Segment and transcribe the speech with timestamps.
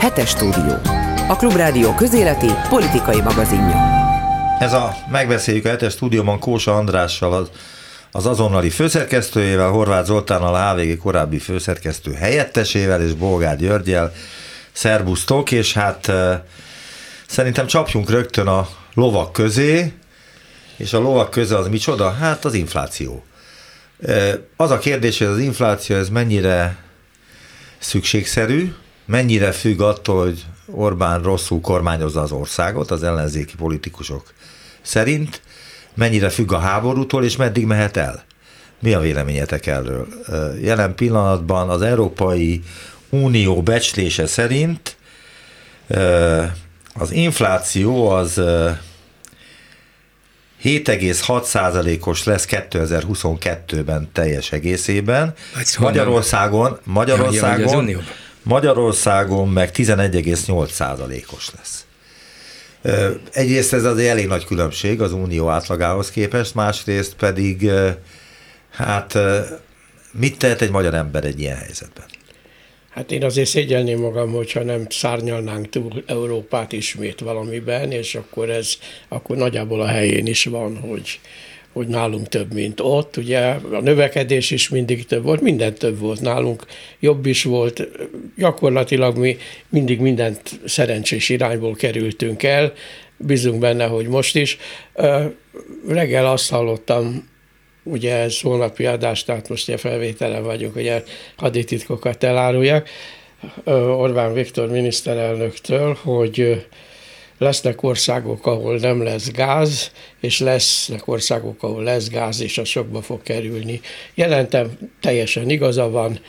[0.00, 0.78] Hetes stúdió.
[1.28, 3.76] A Klubrádió közéleti politikai magazinja.
[4.58, 7.50] Ez a megbeszéljük a hetes stúdióban Kósa Andrással az,
[8.12, 14.12] az azonnali főszerkesztőjével, Horváth Zoltánnal a HVG korábbi főszerkesztő helyettesével és Bolgár Györgyel.
[14.72, 16.12] Szerbusztok, és hát
[17.26, 19.92] szerintem csapjunk rögtön a lovak közé,
[20.76, 22.10] és a lovak közé az micsoda?
[22.12, 23.24] Hát az infláció.
[24.56, 26.76] Az a kérdés, hogy az infláció ez mennyire
[27.78, 28.72] szükségszerű,
[29.12, 34.32] mennyire függ attól, hogy Orbán rosszul kormányozza az országot, az ellenzéki politikusok
[34.82, 35.42] szerint,
[35.94, 38.24] mennyire függ a háborútól, és meddig mehet el?
[38.80, 40.06] Mi a véleményetek erről?
[40.60, 42.62] Jelen pillanatban az Európai
[43.08, 44.96] Unió becslése szerint
[46.94, 48.40] az infláció az
[50.64, 55.34] 7,6%-os lesz 2022-ben teljes egészében.
[55.78, 57.98] Magyarországon, Magyarországon, ja,
[58.42, 61.86] Magyarországon meg 11,8%-os lesz.
[63.32, 67.70] Egyrészt ez azért elég nagy különbség az unió átlagához képest, másrészt pedig
[68.70, 69.18] hát
[70.12, 72.04] mit tehet egy magyar ember egy ilyen helyzetben?
[72.90, 78.72] Hát én azért szégyelném magam, hogyha nem szárnyalnánk túl Európát ismét valamiben, és akkor ez
[79.08, 81.20] akkor nagyjából a helyén is van, hogy,
[81.72, 83.16] hogy nálunk több, mint ott.
[83.16, 83.40] Ugye
[83.72, 86.66] a növekedés is mindig több volt, minden több volt nálunk,
[87.00, 87.88] jobb is volt.
[88.36, 89.36] Gyakorlatilag mi
[89.68, 92.72] mindig mindent szerencsés irányból kerültünk el,
[93.16, 94.58] bízunk benne, hogy most is.
[95.88, 97.30] Reggel azt hallottam,
[97.82, 101.02] ugye ez holnapi adás, tehát most ugye felvételen vagyok, hogy
[101.36, 102.88] hadititkokat eláruljak,
[103.64, 106.66] Orbán Viktor miniszterelnöktől, hogy
[107.42, 113.02] lesznek országok, ahol nem lesz gáz, és lesznek országok, ahol lesz gáz, és a sokba
[113.02, 113.80] fog kerülni.
[114.14, 116.20] Jelentem, teljesen igaza van,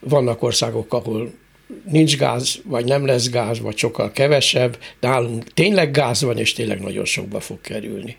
[0.00, 1.30] vannak országok, ahol
[1.84, 6.52] nincs gáz, vagy nem lesz gáz, vagy sokkal kevesebb, de nálunk tényleg gáz van, és
[6.52, 8.16] tényleg nagyon sokba fog kerülni.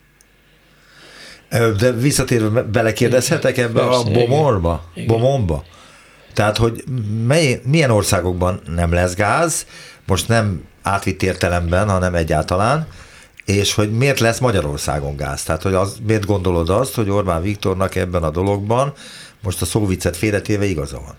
[1.79, 4.91] De visszatérve belekérdezhetek ebbe Persze, a bomorba?
[4.93, 5.07] Igen.
[5.07, 5.63] Bomomba?
[6.33, 6.83] Tehát, hogy
[7.25, 9.65] mely, milyen országokban nem lesz gáz,
[10.05, 12.87] most nem átvitt értelemben, hanem egyáltalán,
[13.45, 15.43] és hogy miért lesz Magyarországon gáz?
[15.43, 18.93] Tehát, hogy az, miért gondolod azt, hogy Orbán Viktornak ebben a dologban
[19.41, 21.17] most a szóvicet félretéve igaza van?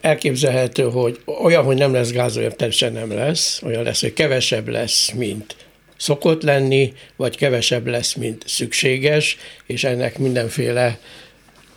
[0.00, 4.68] Elképzelhető, hogy olyan, hogy nem lesz gáz, olyan teljesen nem lesz, olyan lesz, hogy kevesebb
[4.68, 5.56] lesz, mint
[5.96, 10.98] szokott lenni, vagy kevesebb lesz, mint szükséges, és ennek mindenféle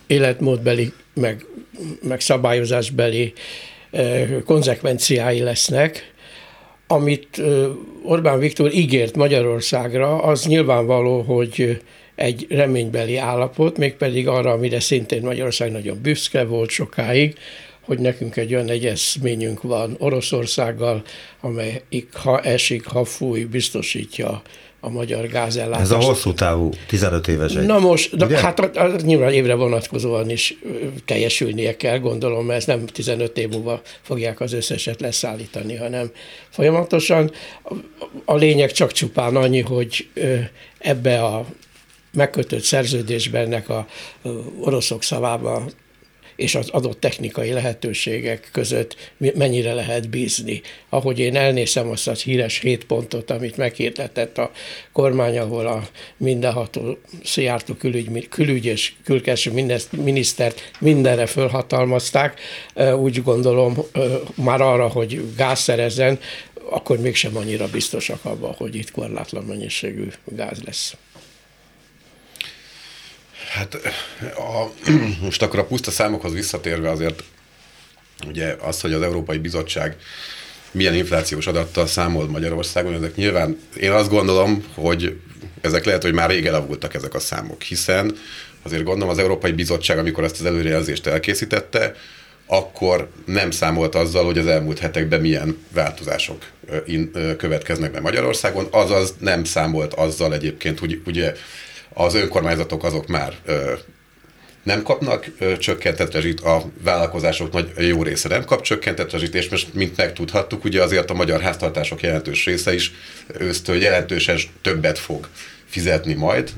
[0.06, 1.44] életmódbeli, meg,
[2.02, 3.32] meg szabályozásbeli
[4.44, 6.12] konzekvenciái lesznek.
[6.86, 7.42] Amit
[8.02, 11.80] Orbán Viktor ígért Magyarországra, az nyilvánvaló, hogy
[12.14, 17.36] egy reménybeli állapot, mégpedig arra, amire szintén Magyarország nagyon büszke volt sokáig,
[17.80, 21.02] hogy nekünk egy olyan egyezményünk van Oroszországgal,
[21.40, 21.82] amely
[22.12, 24.42] ha esik, ha fúj, biztosítja
[24.84, 25.80] a magyar gázellátást.
[25.80, 27.66] Ez a hosszú távú, 15 éves egy.
[27.66, 30.58] Na most, de, hát a, a, nyilván évre vonatkozóan is
[31.04, 36.10] teljesülnie kell, gondolom, mert ez nem 15 év múlva fogják az összeset leszállítani, hanem
[36.50, 37.30] folyamatosan.
[37.64, 37.74] A,
[38.24, 40.08] a lényeg csak csupán annyi, hogy
[40.78, 41.46] ebbe a
[42.12, 43.86] megkötött szerződésben ennek a
[44.60, 45.70] oroszok szavában
[46.36, 50.60] és az adott technikai lehetőségek között mennyire lehet bízni.
[50.88, 54.50] Ahogy én elnézem azt a híres hét pontot, amit meghirdetett a
[54.92, 59.52] kormány, ahol a mindenható Szijjártó külügy, külügy és külkeső
[59.90, 62.40] minisztert mindenre fölhatalmazták,
[62.96, 63.76] úgy gondolom
[64.34, 66.18] már arra, hogy gáz szerezzen,
[66.70, 70.96] akkor mégsem annyira biztosak abban, hogy itt korlátlan mennyiségű gáz lesz.
[73.54, 73.74] Hát
[74.36, 74.70] a,
[75.24, 77.22] most akkor a puszta számokhoz visszatérve azért
[78.26, 79.96] ugye az, hogy az Európai Bizottság
[80.70, 85.20] milyen inflációs adattal számol Magyarországon, ezek nyilván én azt gondolom, hogy
[85.60, 88.16] ezek lehet, hogy már rég elavultak ezek a számok, hiszen
[88.62, 91.94] azért gondolom az Európai Bizottság, amikor ezt az előrejelzést elkészítette,
[92.46, 96.44] akkor nem számolt azzal, hogy az elmúlt hetekben milyen változások
[97.36, 101.34] következnek be Magyarországon, azaz nem számolt azzal egyébként, hogy ugye
[101.94, 103.34] az önkormányzatok azok már
[104.62, 105.26] nem kapnak
[105.58, 110.64] csökkentett rezsit, a vállalkozások nagy jó része nem kap csökkentett rezsit, és most, mint megtudhattuk,
[110.64, 112.92] ugye azért a magyar háztartások jelentős része is
[113.38, 115.28] ősztől jelentősen többet fog
[115.68, 116.52] fizetni majd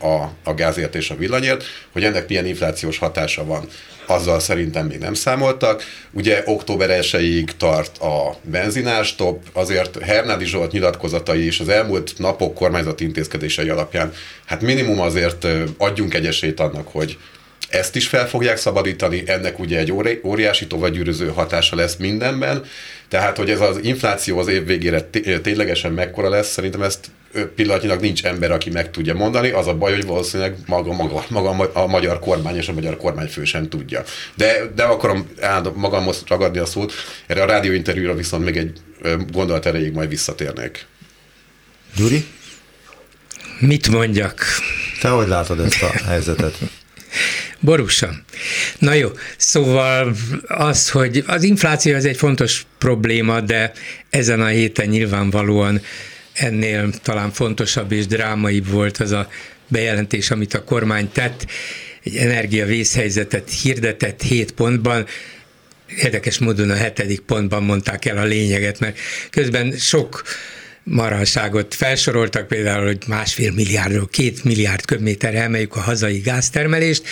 [0.00, 3.68] a, a gázért és a villanyért, hogy ennek milyen inflációs hatása van
[4.10, 5.82] azzal szerintem még nem számoltak.
[6.10, 12.54] Ugye október 1 tart a benzinás top, azért Hernádi Zsolt nyilatkozatai és az elmúlt napok
[12.54, 14.12] kormányzati intézkedései alapján,
[14.44, 15.46] hát minimum azért
[15.76, 17.18] adjunk egy esélyt annak, hogy
[17.68, 22.64] ezt is fel fogják szabadítani, ennek ugye egy óriási tovagyűröző hatása lesz mindenben,
[23.08, 25.00] tehát hogy ez az infláció az év végére
[25.42, 27.06] ténylegesen mekkora lesz, szerintem ezt
[27.54, 31.70] pillanatnyilag nincs ember, aki meg tudja mondani, az a baj, hogy valószínűleg maga, maga, maga
[31.72, 34.02] a magyar kormány és a magyar kormányfő sem tudja.
[34.34, 35.28] De, de akarom
[35.74, 36.92] magamhoz ragadni a szót,
[37.26, 38.72] erre a rádióinterjúra viszont még egy
[39.32, 40.86] gondolat erejéig majd visszatérnék.
[41.96, 42.24] Gyuri?
[43.58, 44.44] Mit mondjak?
[45.00, 46.58] Te hogy látod ezt a helyzetet?
[47.60, 48.10] Borusa.
[48.78, 50.14] Na jó, szóval
[50.46, 53.72] az, hogy az infláció az egy fontos probléma, de
[54.10, 55.80] ezen a héten nyilvánvalóan
[56.38, 59.28] ennél talán fontosabb és drámaibb volt az a
[59.68, 61.46] bejelentés, amit a kormány tett,
[62.02, 65.06] egy energiavészhelyzetet hirdetett hét pontban,
[66.02, 68.98] érdekes módon a hetedik pontban mondták el a lényeget, mert
[69.30, 70.22] közben sok
[70.82, 77.02] marhalságot felsoroltak, például, hogy másfél milliárdról két milliárd köbméterre emeljük a hazai gáztermelést,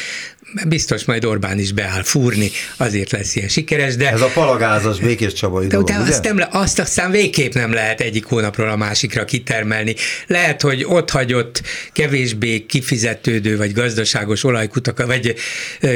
[0.68, 4.10] biztos majd Orbán is beáll fúrni, azért lesz ilyen sikeres, de...
[4.10, 8.24] Ez a palagázas Békés Csabai de, de azt, nem, azt aztán végképp nem lehet egyik
[8.24, 9.94] hónapról a másikra kitermelni.
[10.26, 11.62] Lehet, hogy ott hagyott
[11.92, 15.34] kevésbé kifizetődő vagy gazdaságos olajkutakat, vagy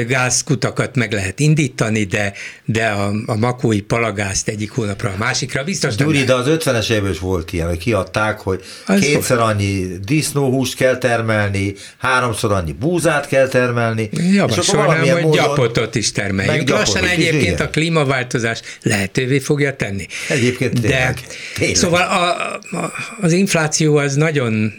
[0.07, 2.33] gázkutakat meg lehet indítani, de,
[2.65, 6.89] de a, a makói palagázt egyik hónapra a másikra biztos Gyuri, nem de az 50-es
[6.89, 9.49] évben is volt ilyen, hogy kiadták, hogy az kétszer volt.
[9.49, 14.09] annyi disznóhúst kell termelni, háromszor annyi búzát kell termelni,
[14.40, 15.31] Ja, javasolnám, hogy módon...
[15.31, 16.69] gyapotot is termeljünk.
[16.69, 20.05] Lassan egyébként a klímaváltozás lehetővé fogja tenni.
[20.29, 21.13] Egyébként tényleg.
[21.13, 21.21] De,
[21.55, 21.75] tényleg.
[21.75, 24.73] Szóval a, a, az infláció az nagyon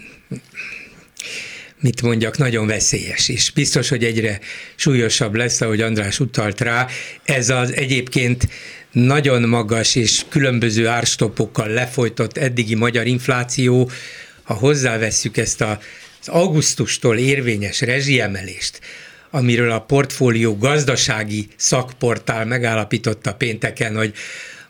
[1.80, 4.40] mit mondjak, nagyon veszélyes, és biztos, hogy egyre
[4.74, 6.86] súlyosabb lesz, ahogy András utalt rá.
[7.24, 8.48] Ez az egyébként
[8.92, 13.90] nagyon magas és különböző árstopokkal lefolytott eddigi magyar infláció,
[14.42, 15.78] ha hozzávesszük ezt a,
[16.20, 18.80] az augusztustól érvényes rezsiemelést,
[19.34, 24.14] amiről a portfólió gazdasági szakportál megállapította pénteken, hogy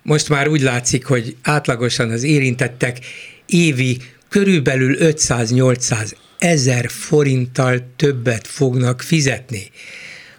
[0.03, 2.99] most már úgy látszik, hogy átlagosan az érintettek
[3.47, 3.99] évi
[4.29, 9.71] körülbelül 500-800 ezer forinttal többet fognak fizetni.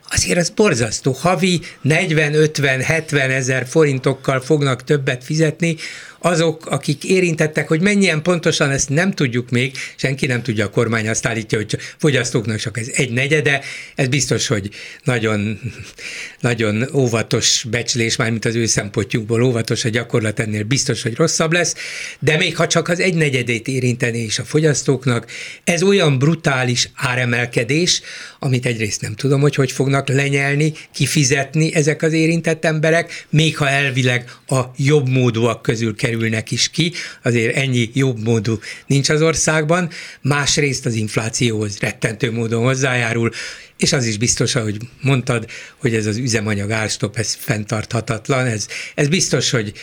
[0.10, 1.12] Azért az borzasztó.
[1.12, 5.76] Havi 40-50-70 ezer forintokkal fognak többet fizetni,
[6.26, 11.10] azok, akik érintettek, hogy mennyien pontosan ezt nem tudjuk még, senki nem tudja, a kormány
[11.10, 13.62] azt állítja, hogy fogyasztóknak csak ez egy negyede,
[13.96, 14.70] ez biztos, hogy
[15.04, 15.60] nagyon,
[16.40, 21.76] nagyon óvatos becslés, mármint az ő szempontjukból óvatos, a gyakorlat ennél biztos, hogy rosszabb lesz,
[22.20, 25.32] de még ha csak az egy negyedét érinteni is a fogyasztóknak,
[25.64, 28.02] ez olyan brutális áremelkedés,
[28.40, 33.70] amit egyrészt nem tudom, hogy hogy fognak lenyelni, kifizetni ezek az érintett emberek, még ha
[33.70, 36.94] elvileg a jobb módúak közül kerül kerülnek is ki,
[37.24, 39.90] azért ennyi jobb módú nincs az országban,
[40.22, 43.32] másrészt az inflációhoz rettentő módon hozzájárul,
[43.78, 49.08] és az is biztos, ahogy mondtad, hogy ez az üzemanyag árstop, ez fenntarthatatlan, ez, ez
[49.08, 49.74] biztos, hogy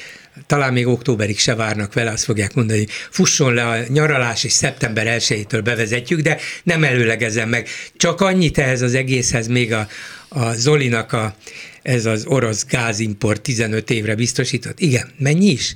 [0.46, 5.20] talán még októberig se várnak vele, azt fogják mondani, fusson le a nyaralás, és szeptember
[5.20, 7.68] 1-től bevezetjük, de nem előlegezem meg.
[7.96, 9.88] Csak annyit ehhez az egészhez még a,
[10.28, 11.34] a Zolinak a,
[11.82, 14.80] ez az orosz gázimport 15 évre biztosított.
[14.80, 15.74] Igen, mennyi is?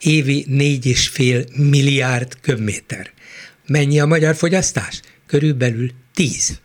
[0.00, 3.10] Évi 4,5 milliárd köbméter.
[3.66, 5.00] Mennyi a magyar fogyasztás?
[5.26, 6.58] Körülbelül 10.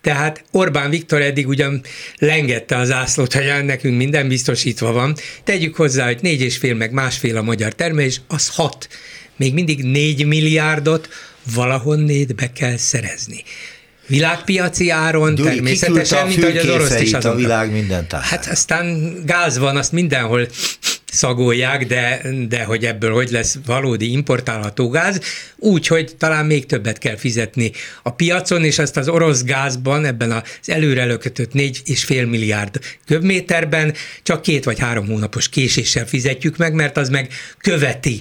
[0.00, 1.82] Tehát Orbán Viktor eddig ugyan
[2.18, 5.16] lengette az ászlót, hogy nekünk minden biztosítva van.
[5.44, 8.88] Tegyük hozzá, hogy 4,5 meg másfél a magyar termelés, az 6.
[9.36, 11.08] Még mindig 4 milliárdot
[11.54, 13.44] valahonnét be kell szerezni
[14.06, 19.58] világpiaci áron Gyuri, természetesen, mint ahogy az orosz is a világ minden Hát aztán gáz
[19.58, 20.48] van, azt mindenhol
[21.14, 25.20] szagolják, de, de hogy ebből hogy lesz valódi importálható gáz,
[25.56, 30.32] úgy, hogy talán még többet kell fizetni a piacon, és ezt az orosz gázban, ebben
[30.32, 36.96] az előre lökötött 4,5 milliárd köbméterben csak két vagy három hónapos késéssel fizetjük meg, mert
[36.96, 37.28] az meg
[37.58, 38.20] követi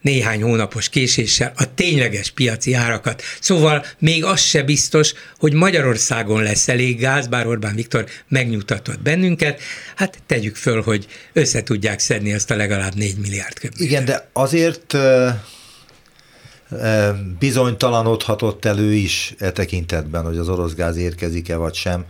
[0.00, 3.22] néhány hónapos késéssel a tényleges piaci árakat.
[3.40, 9.60] Szóval még az se biztos, hogy Magyarországon lesz elég gáz, bár Orbán Viktor megnyugtatott bennünket,
[9.96, 13.90] hát tegyük föl, hogy össze tudják szedni azt a legalább 4 milliárd köbmétert.
[13.90, 14.96] Igen, de azért
[17.38, 22.04] bizonytalanodhatott elő is e tekintetben, hogy az orosz gáz érkezik-e vagy sem,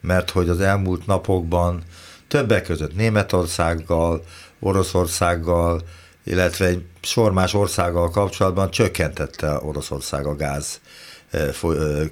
[0.00, 1.82] mert hogy az elmúlt napokban
[2.28, 4.24] többek között Németországgal,
[4.60, 5.82] Oroszországgal,
[6.26, 10.80] illetve egy sor más országgal kapcsolatban csökkentette Oroszország a gáz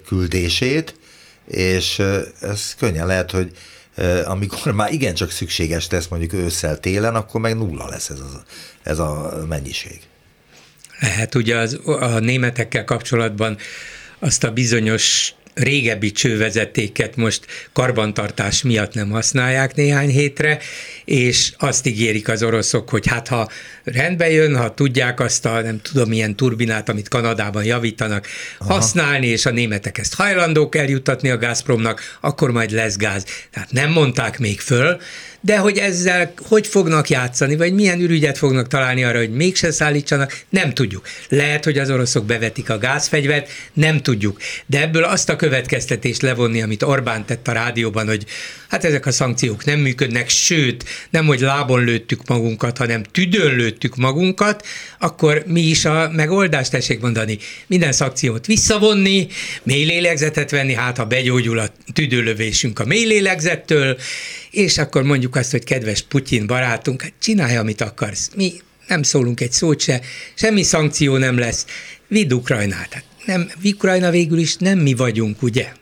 [0.07, 0.95] küldését,
[1.47, 2.03] és
[2.41, 3.57] ez könnyen lehet, hogy
[4.25, 8.43] amikor már igencsak szükséges tesz mondjuk ősszel télen, akkor meg nulla lesz ez a,
[8.83, 10.01] ez a mennyiség.
[11.01, 13.57] Lehet, ugye az, a németekkel kapcsolatban
[14.19, 20.59] azt a bizonyos régebbi csővezetéket most karbantartás miatt nem használják néhány hétre,
[21.05, 23.49] és azt ígérik az oroszok, hogy hát ha
[23.85, 28.27] rendbe jön, ha tudják azt a nem tudom milyen turbinát, amit Kanadában javítanak,
[28.59, 28.73] Aha.
[28.73, 33.25] használni, és a németek ezt hajlandók eljutatni a Gazpromnak, akkor majd lesz gáz.
[33.51, 35.01] Tehát nem mondták még föl,
[35.45, 40.45] de hogy ezzel hogy fognak játszani, vagy milyen ürügyet fognak találni arra, hogy mégse szállítsanak,
[40.49, 41.07] nem tudjuk.
[41.29, 44.39] Lehet, hogy az oroszok bevetik a gázfegyvert, nem tudjuk.
[44.67, 48.25] De ebből azt a következtetést levonni, amit Orbán tett a rádióban, hogy
[48.75, 53.97] hát ezek a szankciók nem működnek, sőt, nem hogy lábon lőttük magunkat, hanem tüdőn lőttük
[53.97, 54.67] magunkat,
[54.99, 57.39] akkor mi is a megoldást tessék mondani.
[57.67, 59.27] Minden szankciót visszavonni,
[59.63, 63.99] mély lélegzetet venni, hát ha begyógyul a tüdőlövésünk a mély lélegzettől,
[64.51, 68.31] és akkor mondjuk azt, hogy kedves Putyin barátunk, hát csinálj, amit akarsz.
[68.37, 68.53] Mi
[68.87, 70.01] nem szólunk egy szót se,
[70.35, 71.67] semmi szankció nem lesz.
[72.09, 72.93] Vidd Ukrajnát.
[72.93, 75.73] Hát nem, Ukrajna végül is nem mi vagyunk, ugye?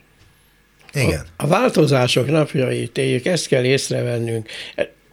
[0.94, 1.26] Igen.
[1.36, 4.48] A, a változások napjait éljük, ezt kell észrevennünk.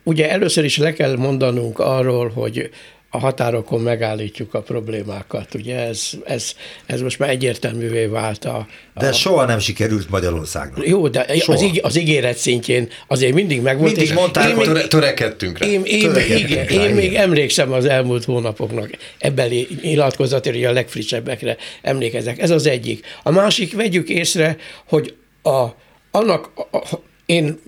[0.04, 2.70] Ugye először is le kell mondanunk arról, hogy
[3.12, 5.54] a határokon megállítjuk a problémákat.
[5.54, 6.56] Ugye ez, ez,
[6.86, 8.68] ez most már egyértelművé vált a...
[8.94, 10.88] a de soha nem sikerült Magyarországnak.
[10.88, 13.96] Jó, de az, íg, az ígéret szintjén azért mindig megvolt.
[13.96, 15.68] Mindig mondták, hogy töre, törekedtünk rá.
[15.68, 21.58] Én, én, törekedtünk igen, rá, én még emlékszem az elmúlt hónapoknak ebbeli nyilatkozatért, a legfrissebbekre
[21.82, 22.40] emlékezek.
[22.40, 23.06] Ez az egyik.
[23.24, 24.58] A másik, vegyük észre,
[24.88, 25.14] hogy
[25.50, 25.76] a,
[26.12, 26.84] annak, a, a,
[27.26, 27.60] én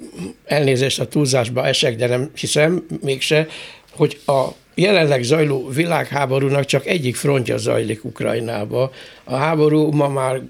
[0.45, 3.47] elnézést a túlzásba esek, de nem hiszem mégse,
[3.91, 8.91] hogy a jelenleg zajló világháborúnak csak egyik frontja zajlik Ukrajnába.
[9.23, 10.41] A háború ma már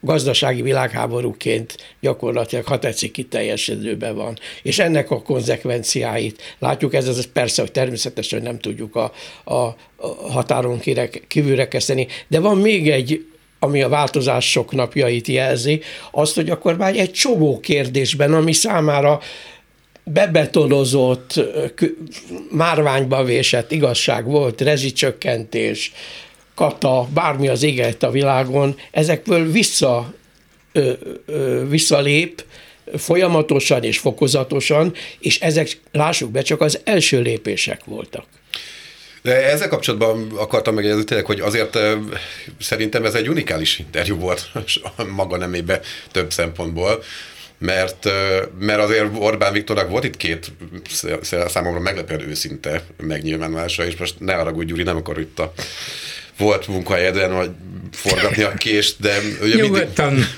[0.00, 4.38] gazdasági világháborúként gyakorlatilag, ha tetszik, kiteljesedőben van.
[4.62, 9.12] És ennek a konzekvenciáit látjuk, ez az persze, hogy természetesen nem tudjuk a,
[9.44, 9.76] a, a
[10.30, 10.80] határon
[11.28, 13.26] kívülre kezdeni, de van még egy
[13.62, 19.20] ami a változások napjait jelzi, azt, hogy akkor már egy csomó kérdésben, ami számára
[20.04, 21.40] bebetonozott,
[22.50, 25.92] márványba vésett igazság volt, rezsicsökkentés,
[26.54, 30.14] kata, bármi az éget a világon, ezekből vissza,
[30.72, 30.92] ö,
[31.26, 32.44] ö, visszalép,
[32.96, 38.24] folyamatosan és fokozatosan, és ezek, lássuk be, csak az első lépések voltak.
[39.22, 41.78] De ezzel kapcsolatban akartam megjegyezni tényleg, hogy azért
[42.60, 44.50] szerintem ez egy unikális interjú volt
[45.16, 47.02] maga nemébe több szempontból
[47.58, 48.08] mert,
[48.58, 50.52] mert azért Orbán Viktornak volt itt két
[51.46, 55.52] számomra meglepően őszinte megnyilvánulása, és most ne arra, Gyuri, nem akar itt a
[56.38, 57.50] volt munkahelyeden, vagy
[57.92, 60.12] forgatni a kést, de ugye Nyugodtan.
[60.12, 60.28] Mindig,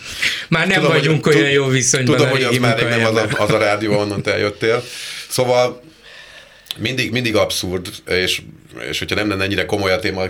[0.49, 3.29] már nem tudom, vagyunk hogy, olyan jó viszonyban Tudom, hogy az már nem az a,
[3.39, 4.83] az a rádió, onnan te jöttél.
[5.29, 5.83] Szóval
[6.77, 8.43] mindig, mindig abszurd, és,
[8.91, 10.23] és hogyha nem lenne ennyire komoly a téma,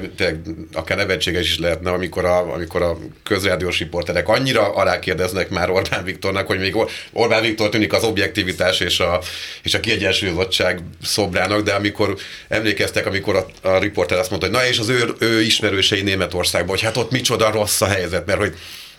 [0.72, 6.46] akár nevetséges is lehetne, amikor a, amikor a közrádiós riporterek annyira alákérdeznek már Orbán Viktornak,
[6.46, 6.76] hogy még
[7.12, 9.20] Orbán Viktor tűnik az objektivitás és a,
[9.62, 12.16] és a kiegyensúlyozottság szobrának, de amikor
[12.48, 16.70] emlékeztek, amikor a, a riporter azt mondta, hogy na és az ő, ő ismerősei Németországban,
[16.70, 18.54] hogy hát ott micsoda rossz a helyzet, mert hogy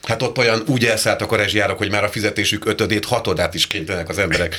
[0.08, 4.10] Hát ott olyan úgy elszálltak a rezsijárak, hogy már a fizetésük ötödét, hatodát is kénytelenek
[4.10, 4.56] az emberek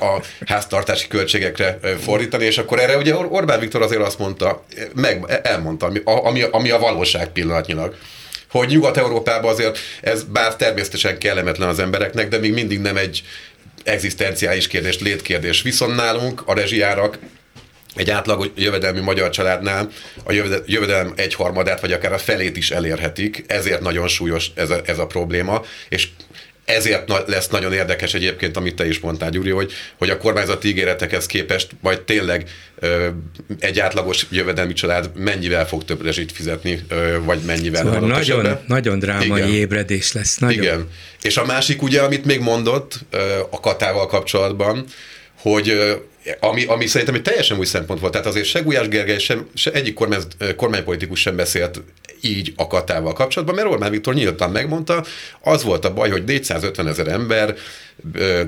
[0.00, 5.86] a háztartási költségekre fordítani, és akkor erre ugye Orbán Viktor azért azt mondta, meg elmondta,
[5.86, 7.96] ami, ami, ami a valóság pillanatnyilag
[8.50, 13.22] hogy Nyugat-Európában azért ez bár természetesen kellemetlen az embereknek, de még mindig nem egy
[13.84, 15.62] egzisztenciális kérdés, létkérdés.
[15.62, 17.18] Viszont nálunk a rezsijárak
[17.98, 19.90] egy átlag jövedelmi magyar családnál
[20.24, 20.32] a
[20.66, 25.06] jövedelem egyharmadát, vagy akár a felét is elérhetik, ezért nagyon súlyos ez a, ez a
[25.06, 26.08] probléma, és
[26.64, 31.26] ezért lesz nagyon érdekes egyébként, amit te is mondtál, Gyuri, hogy, hogy a kormányzati ígéretekhez
[31.26, 33.08] képest vagy tényleg ö,
[33.58, 38.60] egy átlagos jövedelmi család mennyivel fog több rezsit fizetni, ö, vagy mennyivel szóval nagyon, esetben.
[38.66, 39.48] nagyon drámai Igen.
[39.48, 40.38] ébredés lesz.
[40.38, 40.62] Nagyon.
[40.62, 40.88] Igen.
[41.22, 43.18] És a másik ugye, amit még mondott ö,
[43.50, 44.84] a katával kapcsolatban,
[45.38, 45.98] hogy
[46.40, 48.12] ami, ami szerintem egy teljesen új szempont volt.
[48.12, 50.22] Tehát azért se Gulyás Gergely, sem, se egyik kormány,
[50.56, 51.80] kormánypolitikus sem beszélt
[52.20, 55.04] így a katával kapcsolatban, mert Orbán Viktor nyíltan megmondta,
[55.40, 57.54] az volt a baj, hogy 450 ezer ember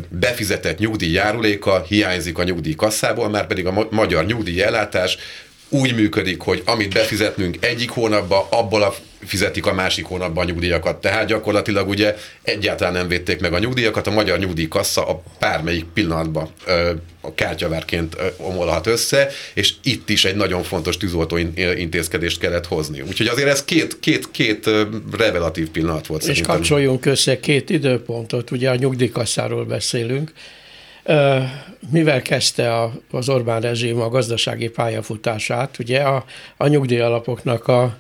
[0.09, 5.19] befizetett nyugdíjjáruléka hiányzik a nyugdíjkasszából, már pedig a magyar nyugdíjellátás
[5.71, 11.01] úgy működik, hogy amit befizetnünk egyik hónapban, abból a fizetik a másik hónapban a nyugdíjakat.
[11.01, 16.49] Tehát gyakorlatilag ugye egyáltalán nem védték meg a nyugdíjakat, a magyar nyugdíjkassa a pármelyik pillanatban
[16.67, 21.37] ö, a kártyavárként ö, omolhat össze, és itt is egy nagyon fontos tűzoltó
[21.77, 23.01] intézkedést kellett hozni.
[23.01, 24.71] Úgyhogy azért ez két, két, két
[25.19, 26.55] revelatív pillanat volt És szerintem.
[26.55, 30.33] kapcsoljunk össze két időpontot, ugye a nyugdíjkasszáról beszélünk,
[31.91, 36.25] mivel kezdte az Orbán rezsim a gazdasági pályafutását, ugye a,
[36.57, 37.97] a nyugdíjalapoknak a,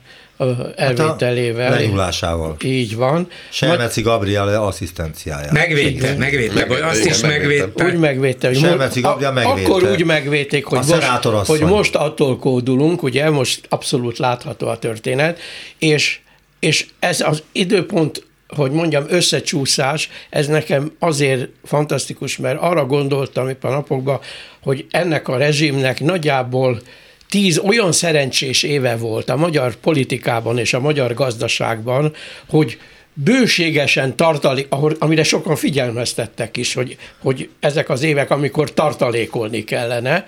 [0.76, 1.70] elvételével.
[1.70, 2.56] Hát a lenyúlásával.
[2.64, 3.28] Így van.
[3.48, 5.52] Selmeci Gabriel asszisztenciája.
[5.52, 7.84] Megvédte, megvédte, meg, azt is megvédte.
[7.84, 9.70] Úgy megvédte, hogy Selmeci Gabriel megvédte.
[9.70, 15.38] Akkor úgy megvédték, hogy most, hogy most attól kódulunk, ugye most abszolút látható a történet,
[15.78, 16.20] és,
[16.58, 23.70] és ez az időpont hogy mondjam, összecsúszás, ez nekem azért fantasztikus, mert arra gondoltam éppen
[23.70, 24.20] a napokban,
[24.62, 26.80] hogy ennek a rezsimnek nagyjából
[27.28, 32.12] tíz olyan szerencsés éve volt a magyar politikában és a magyar gazdaságban,
[32.48, 32.78] hogy
[33.12, 34.66] bőségesen tartalék,
[34.98, 40.24] amire sokan figyelmeztettek is, hogy, hogy ezek az évek, amikor tartalékolni kellene.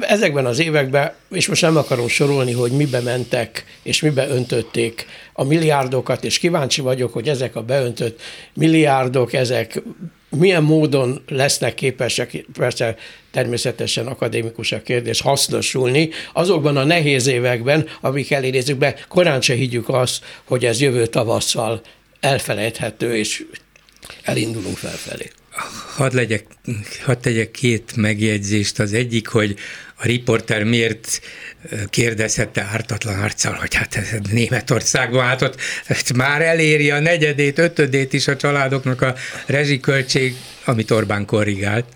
[0.00, 5.44] Ezekben az években, és most nem akarom sorolni, hogy mibe mentek és mibe öntötték a
[5.44, 8.20] milliárdokat, és kíváncsi vagyok, hogy ezek a beöntött
[8.54, 9.82] milliárdok, ezek
[10.28, 12.96] milyen módon lesznek képesek, persze
[13.30, 19.88] természetesen akadémikus a kérdés, hasznosulni azokban a nehéz években, amik elérézzük be, korán se higgyük
[19.88, 21.80] azt, hogy ez jövő tavasszal
[22.20, 23.44] elfelejthető, és
[24.22, 25.30] elindulunk felfelé.
[25.94, 26.44] Hadd, legyek,
[27.04, 28.78] hadd tegyek két megjegyzést.
[28.78, 29.56] Az egyik, hogy
[29.94, 31.20] a riporter miért
[31.90, 35.56] kérdezhette ártatlan arccal, hogy hát ez Németországban hát ott
[36.14, 39.14] már eléri a negyedét, ötödét is a családoknak a
[39.46, 40.34] rezsiköltség,
[40.64, 41.86] amit Orbán korrigált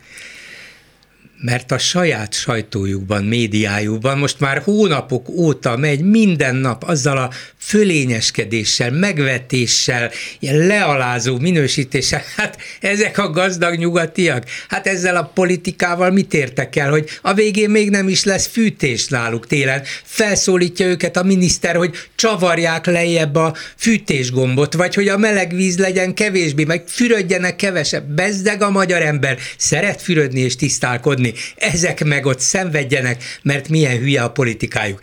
[1.40, 8.90] mert a saját sajtójukban, médiájukban most már hónapok óta megy minden nap azzal a fölényeskedéssel,
[8.90, 12.22] megvetéssel, ilyen lealázó minősítéssel.
[12.36, 17.70] Hát ezek a gazdag nyugatiak, hát ezzel a politikával mit értek el, hogy a végén
[17.70, 19.82] még nem is lesz fűtés náluk télen.
[20.04, 26.14] Felszólítja őket a miniszter, hogy csavarják lejjebb a fűtésgombot, vagy hogy a meleg víz legyen
[26.14, 28.04] kevésbé, meg fürödjenek kevesebb.
[28.04, 31.29] Bezdeg a magyar ember, szeret fürödni és tisztálkodni.
[31.56, 35.00] Ezek meg ott szenvedjenek, mert milyen hülye a politikájuk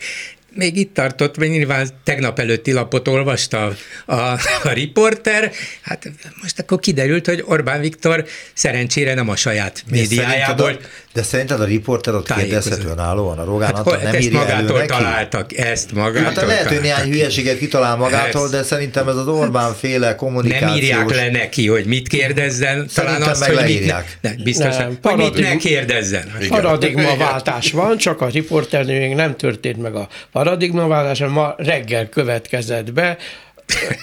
[0.58, 6.10] még itt tartott, mert nyilván tegnap előtti lapot olvasta a, a, a riporter, hát
[6.42, 10.80] most akkor kiderült, hogy Orbán Viktor szerencsére nem a saját médiájából.
[11.12, 14.68] De szerinted a riporter ott kérdezhetően állóan, a Rogán hát, Antal nem ezt írja magától
[14.68, 14.86] elő neki?
[14.86, 18.52] találtak, ezt magától Hát lehet, hogy néhány hülyeséget kitalál magától, ezt.
[18.52, 20.70] de szerintem ez az Orbán féle kommunikációs...
[20.70, 25.16] Nem írják le neki, hogy mit kérdezzen, talán azt, hogy mit ne, ne, biztosan, nem,
[25.16, 26.32] hogy mit ne kérdezzen.
[26.48, 33.16] Paradigmaváltás van, csak a riporternél még nem történt meg a paradigmaváltás, ma reggel következett be,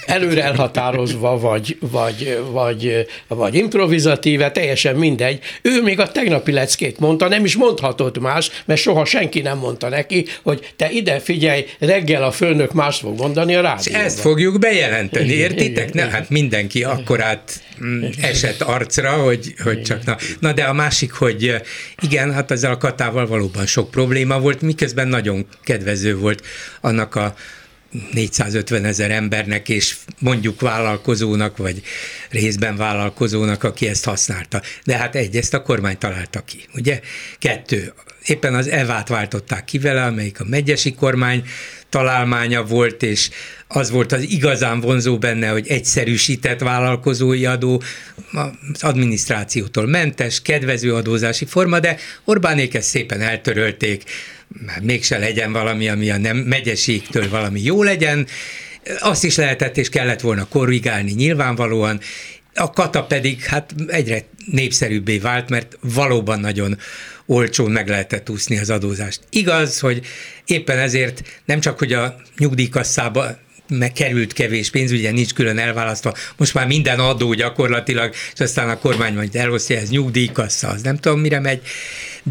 [0.05, 5.39] előre elhatározva, vagy, vagy, vagy, vagy improvizatíve, teljesen mindegy.
[5.61, 9.89] Ő még a tegnapi leckét mondta, nem is mondhatott más, mert soha senki nem mondta
[9.89, 14.01] neki, hogy te ide figyelj, reggel a főnök más fog mondani a rádióban.
[14.01, 15.93] Ezt fogjuk bejelenteni, értitek?
[15.93, 20.17] Ne, hát mindenki akkorát mm, esett arcra, hogy, hogy csak na.
[20.39, 21.55] Na de a másik, hogy
[22.01, 26.41] igen, hát ezzel a katával valóban sok probléma volt, miközben nagyon kedvező volt
[26.81, 27.33] annak a
[28.13, 31.81] 450 ezer embernek, és mondjuk vállalkozónak, vagy
[32.29, 34.61] részben vállalkozónak, aki ezt használta.
[34.83, 36.99] De hát egy, ezt a kormány találta ki, ugye?
[37.39, 37.93] Kettő,
[38.25, 41.43] éppen az EVÁT váltották ki vele, amelyik a megyesi kormány
[41.89, 43.29] találmánya volt, és
[43.67, 47.81] az volt az igazán vonzó benne, hogy egyszerűsített vállalkozói adó,
[48.73, 54.03] az adminisztrációtól mentes, kedvező adózási forma, de Orbánék ezt szépen eltörölték,
[54.65, 58.27] már mégse legyen valami, ami a nem megyeségtől valami jó legyen,
[58.99, 61.99] azt is lehetett és kellett volna korrigálni nyilvánvalóan,
[62.55, 66.77] a kata pedig hát egyre népszerűbbé vált, mert valóban nagyon
[67.25, 69.19] olcsón meg lehetett úszni az adózást.
[69.29, 70.05] Igaz, hogy
[70.45, 76.53] éppen ezért nem csak, hogy a nyugdíjkasszába megkerült kevés pénz, ugye nincs külön elválasztva, most
[76.53, 81.19] már minden adó gyakorlatilag, és aztán a kormány majd elosztja, ez nyugdíjkassa, az nem tudom
[81.19, 81.61] mire megy,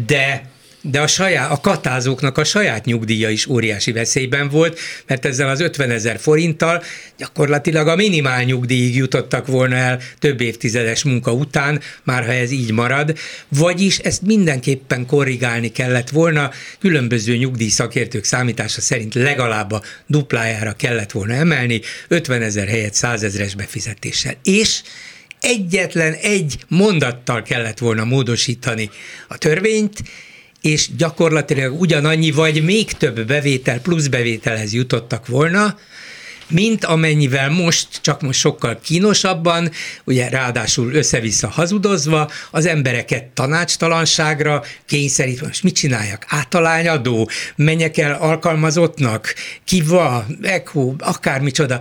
[0.05, 0.49] de
[0.91, 5.59] de a, saját, a katázóknak a saját nyugdíja is óriási veszélyben volt, mert ezzel az
[5.59, 6.83] 50 ezer forinttal
[7.17, 12.71] gyakorlatilag a minimál nyugdíjig jutottak volna el több évtizedes munka után, már ha ez így
[12.71, 13.17] marad,
[13.47, 21.33] vagyis ezt mindenképpen korrigálni kellett volna, különböző nyugdíjszakértők számítása szerint legalább a duplájára kellett volna
[21.33, 24.33] emelni, 50 ezer helyett 100 ezeres befizetéssel.
[24.43, 24.81] És
[25.39, 28.89] egyetlen egy mondattal kellett volna módosítani
[29.27, 30.03] a törvényt,
[30.65, 35.77] és gyakorlatilag ugyanannyi vagy még több bevétel, plusz bevételhez jutottak volna,
[36.49, 39.71] mint amennyivel most, csak most sokkal kínosabban,
[40.03, 46.25] ugye ráadásul össze-vissza hazudozva, az embereket tanácstalanságra kényszerít, most mit csináljak?
[46.27, 51.79] Átalányadó, menjek el alkalmazottnak, kiva, ekó, akármicsoda.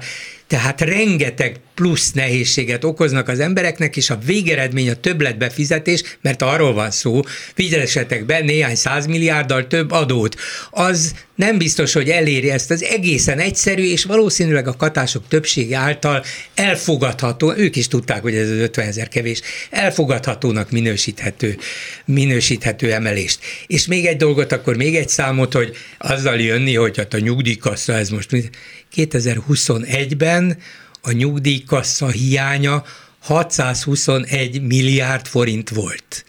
[0.55, 6.91] Tehát rengeteg plusz nehézséget okoznak az embereknek, és a végeredmény a többletbefizetés, mert arról van
[6.91, 7.21] szó,
[7.55, 10.37] fizessetek be néhány százmilliárddal több adót.
[10.71, 16.25] Az nem biztos, hogy eléri ezt az egészen egyszerű, és valószínűleg a katások többsége által
[16.55, 19.41] elfogadható, ők is tudták, hogy ez az 50 ezer kevés,
[19.71, 21.57] elfogadhatónak minősíthető,
[22.05, 23.39] minősíthető emelést.
[23.67, 27.93] És még egy dolgot, akkor még egy számot, hogy azzal jönni, hogy hát a nyugdíjkassa
[27.93, 28.31] ez most
[28.95, 30.59] 2021-ben
[31.03, 32.85] a nyugdíjkassa hiánya
[33.23, 36.25] 621 milliárd forint volt.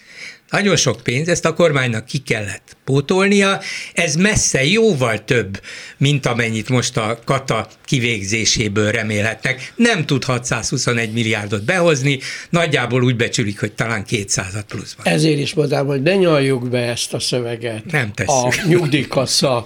[0.50, 3.60] Nagyon sok pénz, ezt a kormánynak ki kellett pótolnia,
[3.94, 5.62] ez messze jóval több,
[5.98, 9.74] mint amennyit most a kata kivégzéséből remélhetnek.
[9.76, 15.06] Nem tud 621 milliárdot behozni, nagyjából úgy becsülik, hogy talán 200 pluszban.
[15.06, 17.92] Ezért is mondám, hogy ne nyaljuk be ezt a szöveget.
[17.92, 18.64] Nem tesszük.
[18.64, 19.66] A nyugdíjkassa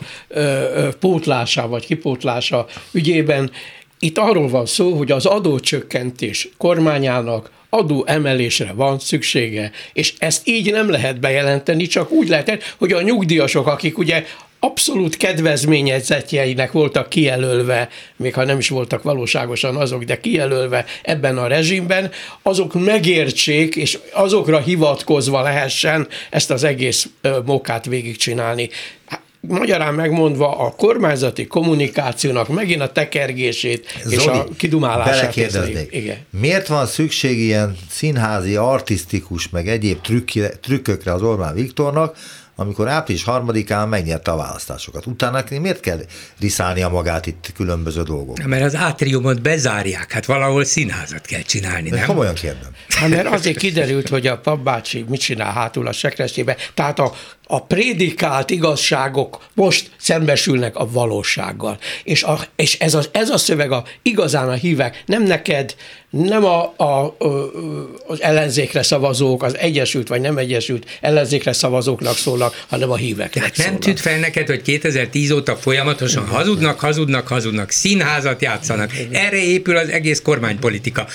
[0.99, 3.51] pótlása vagy kipótlása ügyében.
[3.99, 10.71] Itt arról van szó, hogy az adócsökkentés kormányának adó emelésre van szüksége, és ezt így
[10.71, 14.25] nem lehet bejelenteni, csak úgy lehet, hogy a nyugdíjasok, akik ugye
[14.59, 21.47] abszolút kedvezményezetjeinek voltak kijelölve, még ha nem is voltak valóságosan azok, de kijelölve ebben a
[21.47, 27.09] rezsimben, azok megértsék, és azokra hivatkozva lehessen ezt az egész
[27.45, 28.69] mókát végigcsinálni
[29.41, 35.35] magyarán megmondva a kormányzati kommunikációnak megint a tekergését Zoli, és a kidumálását.
[35.89, 36.17] Igen.
[36.29, 39.97] Miért van szükség ilyen színházi, artistikus, meg egyéb
[40.61, 42.17] trükkökre az Orbán Viktornak,
[42.55, 45.05] amikor április harmadikán megnyerte a választásokat.
[45.05, 45.99] Utána miért kell
[46.39, 48.43] riszálnia magát itt különböző dolgok?
[48.43, 52.05] Mert az átriumot bezárják, hát valahol színházat kell csinálni, nem?
[52.05, 52.69] Komolyan kérdem.
[52.89, 57.13] Hát mert azért kiderült, hogy a papbácsi mit csinál hátul a sekrestébe, tehát a
[57.51, 61.77] a prédikált igazságok most szembesülnek a valósággal.
[62.03, 65.75] És, a, és ez, a, ez a szöveg a, igazán a hívek, nem neked,
[66.09, 67.15] nem a, a,
[68.07, 73.79] az ellenzékre szavazók, az egyesült vagy nem egyesült ellenzékre szavazóknak szólnak, hanem a híveknek nem
[73.79, 78.91] tűnt fel neked, hogy 2010 óta folyamatosan hazudnak, hazudnak, hazudnak, színházat játszanak.
[79.11, 81.07] Erre épül az egész kormánypolitika.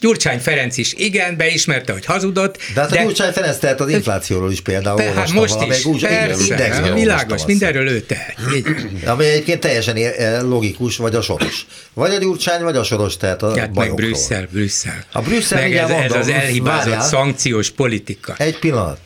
[0.00, 2.58] Gyurcsány Ferenc is igen, beismerte, hogy hazudott.
[2.74, 2.98] De hát de...
[2.98, 5.02] a Gyurcsány Ferenc tehet az inflációról is például.
[5.02, 8.36] Hát most is, úgy, persze, igen, világos, mindenről ő tehet.
[9.12, 11.66] Ami egyébként teljesen eh, logikus, vagy a soros.
[11.94, 15.04] Vagy a Gyurcsány, vagy a soros tehet a hát meg Brüsszel, Brüsszel.
[15.12, 17.08] A Brüsszel, meg ez, mondom, ez az elhibázott várjál.
[17.08, 18.34] szankciós politika.
[18.36, 18.98] Egy pillanat.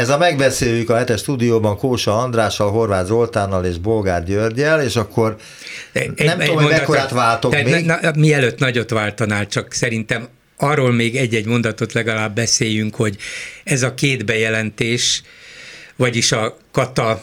[0.00, 5.36] Ez a megbeszéljük a hetes stúdióban Kósa Andrással, Horváth Zoltánnal és Bolgár Györgyel, és akkor
[5.92, 7.84] egy, nem egy, tudom, hogy mekkorát váltok még.
[7.84, 13.16] Na, na, mielőtt nagyot váltanál, csak szerintem arról még egy-egy mondatot legalább beszéljünk, hogy
[13.64, 15.22] ez a két bejelentés,
[15.96, 17.22] vagyis a kata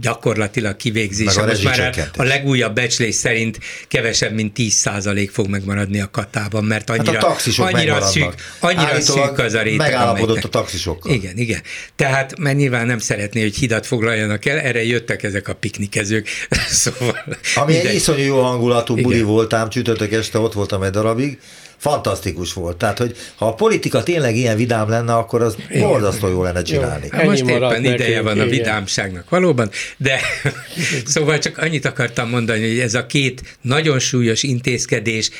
[0.00, 1.44] gyakorlatilag kivégzése.
[1.46, 3.58] Most már a legújabb becslés szerint
[3.88, 9.00] kevesebb, mint 10% fog megmaradni a katában, mert annyira, hát a taxisok annyira szűk, annyira
[9.00, 9.78] szűk az a réteg.
[9.78, 10.44] Megállapodott amelynek.
[10.44, 11.12] a taxisokkal.
[11.12, 11.62] Igen, igen.
[11.96, 16.28] Tehát, mert nyilván nem szeretné, hogy hidat foglaljanak el, erre jöttek ezek a piknikezők.
[16.68, 21.38] szóval, Ami egy iszonyú jó hangulatú buli volt, ám csütörtök este ott voltam egy darabig,
[21.78, 22.76] fantasztikus volt.
[22.76, 27.08] Tehát, hogy ha a politika tényleg ilyen vidám lenne, akkor az borzasztó jó lenne csinálni.
[27.22, 30.20] Jó, Most éppen ideje van a vidámságnak valóban, de
[31.04, 35.30] szóval csak annyit akartam mondani, hogy ez a két nagyon súlyos intézkedés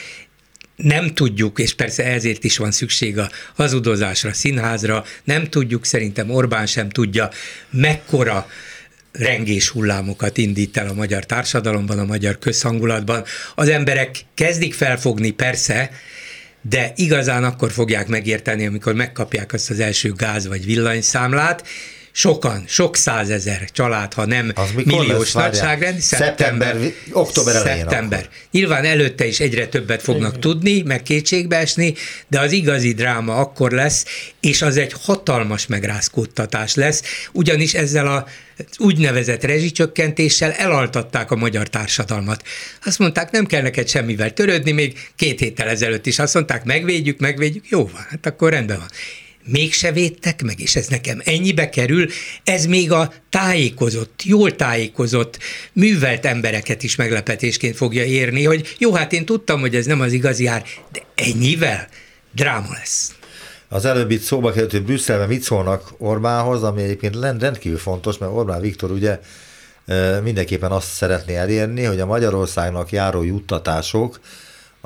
[0.76, 6.66] nem tudjuk, és persze ezért is van szükség a hazudozásra, színházra, nem tudjuk, szerintem Orbán
[6.66, 7.30] sem tudja,
[7.70, 8.46] mekkora
[9.12, 13.24] rengés hullámokat indít el a magyar társadalomban, a magyar közhangulatban.
[13.54, 15.90] Az emberek kezdik felfogni, persze,
[16.62, 21.66] de igazán akkor fogják megérteni, amikor megkapják azt az első gáz vagy villanyszámlát,
[22.18, 26.00] sokan, sok százezer család, ha nem az milliós nagyságrend.
[26.00, 27.78] Szeptember, szeptember, október elején.
[27.78, 28.18] Szeptember.
[28.18, 28.32] Akkor.
[28.50, 30.40] Nyilván előtte is egyre többet fognak Igen.
[30.40, 31.94] tudni, meg kétségbe esni,
[32.28, 34.04] de az igazi dráma akkor lesz,
[34.40, 38.26] és az egy hatalmas megrázkódtatás lesz, ugyanis ezzel a
[38.78, 42.42] úgynevezett rezsicsökkentéssel elaltatták a magyar társadalmat.
[42.84, 47.18] Azt mondták, nem kell neked semmivel törődni, még két héttel ezelőtt is azt mondták, megvédjük,
[47.18, 48.88] megvédjük, jó van, hát akkor rendben van
[49.50, 52.08] mégse védtek meg, és ez nekem ennyibe kerül,
[52.44, 55.38] ez még a tájékozott, jól tájékozott,
[55.72, 60.12] művelt embereket is meglepetésként fogja érni, hogy jó, hát én tudtam, hogy ez nem az
[60.12, 61.88] igazi ár, de ennyivel
[62.34, 63.17] dráma lesz.
[63.68, 68.32] Az előbb itt szóba került, hogy Brüsszelben mit szólnak Orbánhoz, ami egyébként rendkívül fontos, mert
[68.32, 69.20] Orbán Viktor ugye
[70.22, 74.20] mindenképpen azt szeretné elérni, hogy a Magyarországnak járó juttatások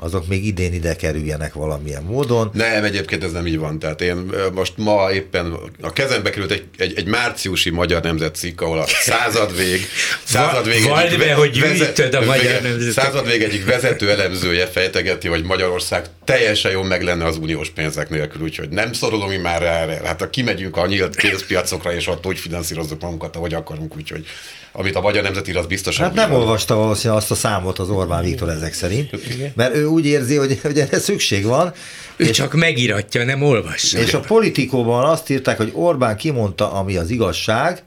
[0.03, 2.49] azok még idén ide kerüljenek valamilyen módon.
[2.53, 3.79] Nem, egyébként ez nem így van.
[3.79, 8.61] Tehát én most ma éppen a kezembe került egy, egy, egy márciusi Magyar Nemzet cikk,
[8.61, 9.87] ahol a századvég,
[10.23, 13.03] századvég Vald egyik, be, hogy gyűjtöd a Magyar Nemzetet.
[13.03, 18.41] századvég egyik vezető elemzője fejtegeti, hogy Magyarország teljesen jól meg lenne az uniós pénzek nélkül,
[18.41, 20.01] úgyhogy nem szorulunk mi már erre.
[20.07, 24.25] Hát ha kimegyünk a nyílt pénzpiacokra, és ott úgy finanszírozzuk magunkat, ahogy akarunk, úgyhogy
[24.75, 26.05] amit a Magyar Nemzet ír, az biztosan.
[26.05, 29.09] Hát nem olvasta valószínűleg azt a számot az Orbán Viktor ezek szerint,
[29.55, 31.73] mert ő úgy érzi, hogy, hogy erre szükség van.
[32.15, 33.99] Ő és, csak megiratja, nem olvassa.
[33.99, 37.83] És a politikóban azt írták, hogy Orbán kimondta, ami az igazság,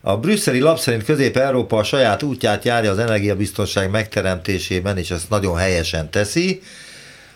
[0.00, 5.56] a brüsszeli lap szerint Közép-Európa a saját útját járja az energiabiztonság megteremtésében, és ezt nagyon
[5.56, 6.62] helyesen teszi.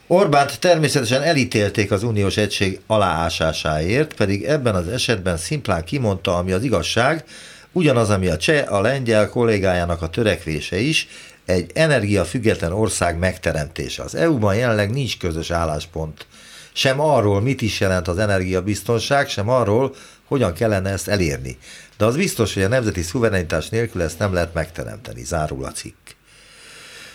[0.06, 6.62] Orbánt természetesen elítélték az uniós egység aláásásáért, pedig ebben az esetben szimplán kimondta, ami az
[6.64, 7.24] igazság,
[7.72, 11.08] ugyanaz, ami a cseh, a lengyel kollégájának a törekvése is,
[11.44, 14.02] egy energiafüggetlen ország megteremtése.
[14.02, 16.26] Az EU-ban jelenleg nincs közös álláspont
[16.72, 21.58] sem arról, mit is jelent az energiabiztonság, sem arról, hogyan kellene ezt elérni.
[21.98, 25.94] De az biztos, hogy a nemzeti szuverenitás nélkül ezt nem lehet megteremteni, zárul a cikk.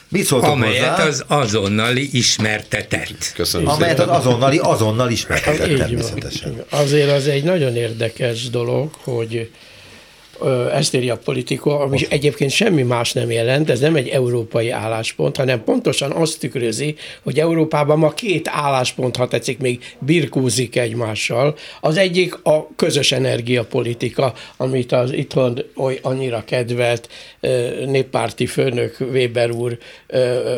[0.08, 1.06] Mit szóltok Amelyet hozzá?
[1.06, 3.32] az azonnali ismertetett.
[3.34, 6.63] Köszönöm Amelyet az azonnali azonnal ismertetett természetesen.
[6.70, 9.52] Azért az egy nagyon érdekes dolog, hogy
[10.74, 12.12] ezt írja a Politico, ami Ott.
[12.12, 17.39] egyébként semmi más nem jelent, ez nem egy európai álláspont, hanem pontosan azt tükrözi, hogy
[17.39, 21.56] Európában ma két álláspont, ha tetszik, még birkózik egymással.
[21.82, 27.10] Az egyik a közös energiapolitika, amit az itthon oly annyira kedvelt
[27.86, 29.78] néppárti főnök Weber úr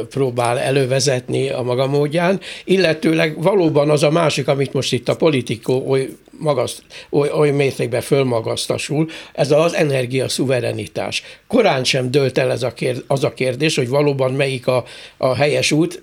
[0.09, 5.73] próbál elővezetni a maga módján, illetőleg valóban az a másik, amit most itt a Politico
[5.73, 6.09] oly
[6.39, 11.23] magaszt, oly, oly mértékben fölmagasztasul, ez az energia szuverenitás.
[11.47, 14.83] Korán sem dölt el ez a kérd, az a kérdés, hogy valóban melyik a,
[15.17, 16.01] a helyes út,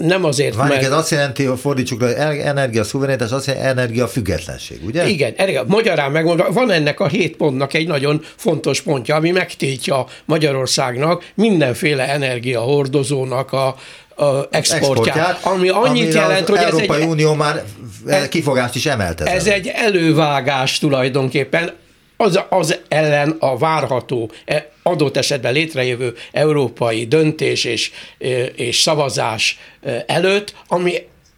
[0.00, 0.86] nem azért, Várjuk, mert...
[0.86, 5.08] ez azt jelenti, hogy fordítsuk le, energia szuverenitás, azt jelenti energia függetlenség, ugye?
[5.08, 10.06] Igen, energia, magyarán megmondva, van ennek a hét pontnak egy nagyon fontos pontja, ami megtiltja
[10.24, 17.34] Magyarországnak mindenféle energiahordozónak a, a exportját, exportját ami annyit jelent, hogy ez Európai egy, Unió
[17.34, 17.64] már
[18.28, 21.72] kifogást is emelt Ez Ez egy elővágás tulajdonképpen
[22.16, 27.90] az, az ellen a várható, e, adott esetben létrejövő európai döntés és,
[28.54, 29.58] és szavazás
[30.06, 30.92] előtt, ami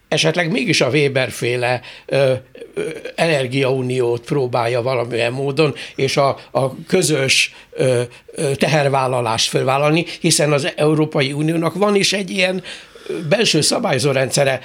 [0.08, 2.32] esetleg mégis a Weber féle ö,
[2.74, 10.72] ö, energiauniót próbálja valamilyen módon, és a, a közös ö, ö, tehervállalást fölvállalni, hiszen az
[10.76, 12.62] Európai Uniónak van is egy ilyen
[13.28, 14.60] belső szabályzórendszere,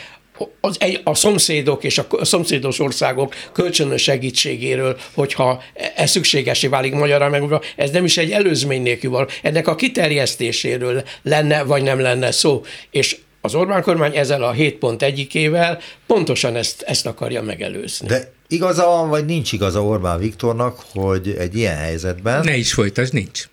[0.61, 5.63] az egy, a szomszédok és a szomszédos országok kölcsönös segítségéről, hogyha
[5.95, 7.43] ez szükségesé válik magyarra meg,
[7.75, 12.63] ez nem is egy előzmény nélkül van, ennek a kiterjesztéséről lenne vagy nem lenne szó,
[12.91, 18.07] és az Orbán kormány ezzel a 7 pont egyikével pontosan ezt, ezt akarja megelőzni.
[18.07, 22.43] De igaza van, vagy nincs igaza Orbán Viktornak, hogy egy ilyen helyzetben...
[22.43, 23.47] Ne is folytasd, nincs.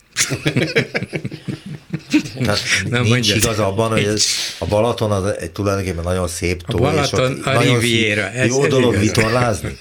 [2.44, 4.26] Tehát nem nincs igaz abban, hogy ez,
[4.58, 8.30] a Balaton az egy tulajdonképpen nagyon szép tó, a Balaton, és ott a nagyon Riviera,
[8.34, 9.78] szép, jó ez dolog vitorlázni.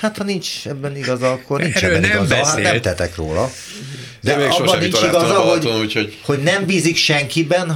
[0.00, 3.50] Hát ha nincs ebben igaza, akkor nincs Erről ebben nem igaza, hát nem tetek róla.
[4.20, 6.18] De, De még abban nincs igaza, hogy, úgyhogy...
[6.24, 7.68] hogy nem bízik senkiben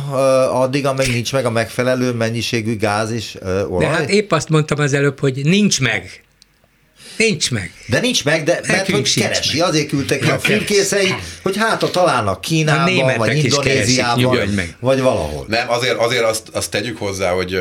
[0.53, 3.37] addig, amíg nincs meg a megfelelő mennyiségű gáz és
[3.69, 3.79] olaj.
[3.79, 6.23] De hát épp azt mondtam az előbb, hogy nincs meg.
[7.17, 7.73] Nincs meg.
[7.87, 9.69] De nincs meg, de mert hogy keresi, meg.
[9.69, 14.77] azért küldtek ki a fülkészeit, hogy hát a találnak Kínában, vagy Indonéziában, meg.
[14.81, 15.45] vagy valahol.
[15.49, 17.59] Nem, azért, azért azt, azt tegyük hozzá, hogy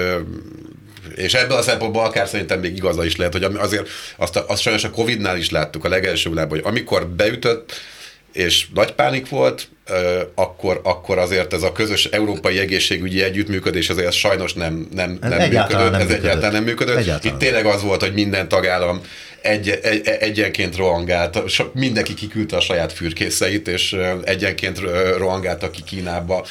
[1.16, 4.84] és ebből a szempontból akár szerintem még igaza is lehet, hogy azért azt, azt sajnos
[4.84, 7.74] a Covid-nál is láttuk a legelső világban, hogy amikor beütött,
[8.34, 9.70] és nagy pánik volt,
[10.36, 15.70] akkor, akkor azért ez a közös európai egészségügyi együttműködés azért sajnos nem, nem, nem működött.
[15.70, 16.24] Nem ez működött.
[16.24, 16.98] egyáltalán nem működött.
[16.98, 19.02] Egyáltalán Itt tényleg az volt, hogy minden tagállam
[19.42, 21.40] egy, egy, egyenként rohangált,
[21.74, 24.82] mindenki kiküldte a saját fürkészeit, és egyenként
[25.18, 26.46] rohangált, aki Kínába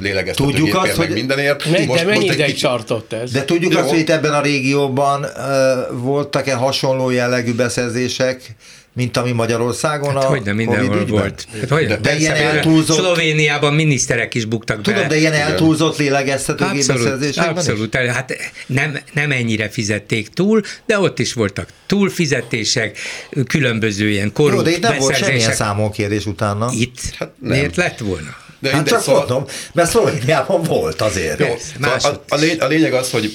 [0.00, 1.64] lélegeztetőgépért, meg hogy mindenért.
[1.86, 2.62] Most, de mennyi ideig kicsit...
[2.62, 3.32] tartott ez?
[3.32, 8.54] De tudjuk de azt, hogy itt ebben a régióban uh, voltak-e hasonló jellegű beszerzések,
[8.94, 11.46] mint ami Magyarországon hát, a hogy mindenhol volt.
[11.60, 12.96] Hát, hogy de, de ilyen eltúlzott...
[12.96, 17.94] Szlovéniában miniszterek is buktak Tudom, de ilyen eltúlzott lélegeztető Abszolút, abszolút.
[17.94, 18.10] Is?
[18.10, 22.98] Hát nem, nem ennyire fizették túl, de ott is voltak túlfizetések,
[23.46, 26.70] különböző ilyen korrupt Jó, de itt nem volt semmilyen számonkérés utána.
[26.72, 27.50] Itt hát nem.
[27.50, 28.36] miért lett volna?
[28.58, 29.20] De hát csak szóval...
[29.20, 31.38] mondom, mert Szlovéniában volt azért.
[31.38, 33.32] Jó, a, a, a, lény, a lényeg az, hogy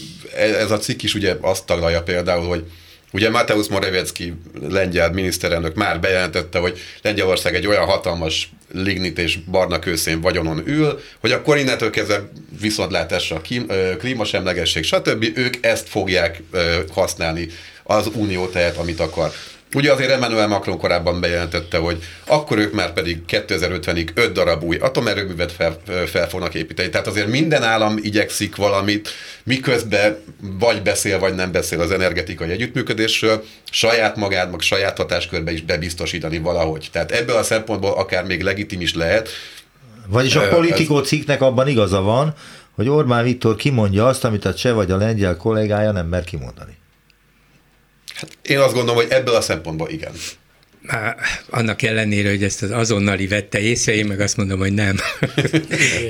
[0.60, 2.66] ez a cikk is ugye azt taglalja például, hogy
[3.12, 4.34] Ugye Mateusz Morawiecki,
[4.70, 11.00] lengyel miniszterelnök már bejelentette, hogy Lengyelország egy olyan hatalmas lignit és barna kőszén vagyonon ül,
[11.20, 13.42] hogy akkor innentől kezdve viszontlátásra a
[13.98, 15.26] klímasemlegesség, stb.
[15.36, 16.42] ők ezt fogják
[16.92, 17.48] használni
[17.84, 19.32] az unió tehet, amit akar.
[19.74, 24.78] Ugye azért Emmanuel Macron korábban bejelentette, hogy akkor ők már pedig 2050-ig 5 darab új
[24.78, 26.90] atomerőművet fel, fel fognak építeni.
[26.90, 29.10] Tehát azért minden állam igyekszik valamit,
[29.44, 30.18] miközben
[30.60, 36.38] vagy beszél, vagy nem beszél az energetikai együttműködésről, saját magát, meg saját hatáskörbe is bebiztosítani
[36.38, 36.90] valahogy.
[36.92, 39.30] Tehát ebből a szempontból akár még legitim is lehet.
[40.08, 42.34] Vagyis a politikó cikknek abban igaza van,
[42.76, 46.78] hogy Orbán Viktor kimondja azt, amit a cseh vagy a lengyel kollégája nem mer kimondani.
[48.20, 50.12] Hát én azt gondolom, hogy ebből a szempontból igen.
[50.92, 51.16] Már
[51.50, 54.96] annak ellenére, hogy ezt az azonnali vette észre, én meg azt mondom, hogy nem.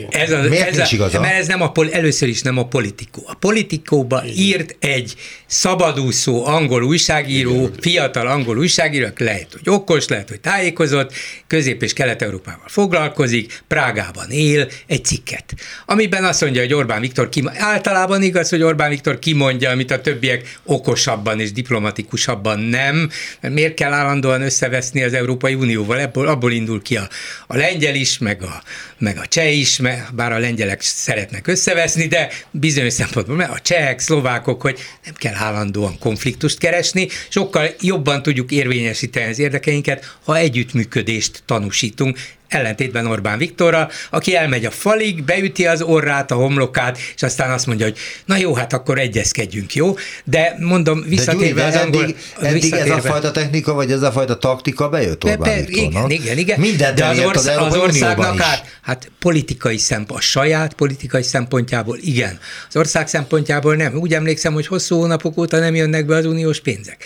[0.10, 1.20] ez a, Miért ez nincs a, igaza?
[1.20, 3.24] Mert ez nem a, először is nem a politikó.
[3.28, 5.16] A politikóba írt egy
[5.46, 7.74] szabadúszó angol újságíró, Igen.
[7.80, 11.14] fiatal angol újságíró, lehet, hogy okos, lehet, hogy tájékozott,
[11.48, 15.54] Közép- és Kelet-Európával foglalkozik, Prágában él, egy cikket,
[15.86, 20.02] amiben azt mondja, hogy Orbán Viktor kim- általában igaz, hogy Orbán Viktor kimondja, amit a
[20.02, 23.10] többiek okosabban és diplomatikusabban nem,
[23.42, 27.10] mert miért kell állandóan össze összeveszni az Európai Unióval, ebből, abból indul ki a,
[27.48, 28.64] a lengyel is, meg a,
[28.98, 33.60] meg a cseh is, meg, bár a lengyelek szeretnek összeveszni, de bizonyos szempontból, mert a
[33.60, 40.38] csehek, szlovákok, hogy nem kell állandóan konfliktust keresni, sokkal jobban tudjuk érvényesíteni az érdekeinket, ha
[40.38, 42.18] együttműködést tanúsítunk,
[42.50, 47.66] ellentétben Orbán Viktorral, aki elmegy a falig, beüti az orrát, a homlokát, és aztán azt
[47.66, 49.96] mondja, hogy na jó, hát akkor egyezkedjünk, jó?
[50.24, 52.04] De mondom, visszatérve az angol...
[52.04, 56.12] Eddig, eddig ez a fajta technika, vagy ez a fajta taktika bejött Orbán be, Viktornak?
[56.12, 56.60] Igen, igen, igen.
[56.60, 61.98] Mindent de az, orsz, az, az országnak át, hát politikai szempont, a saját politikai szempontjából
[62.02, 62.40] igen.
[62.68, 63.94] Az ország szempontjából nem.
[63.96, 67.06] Úgy emlékszem, hogy hosszú hónapok óta nem jönnek be az uniós pénzek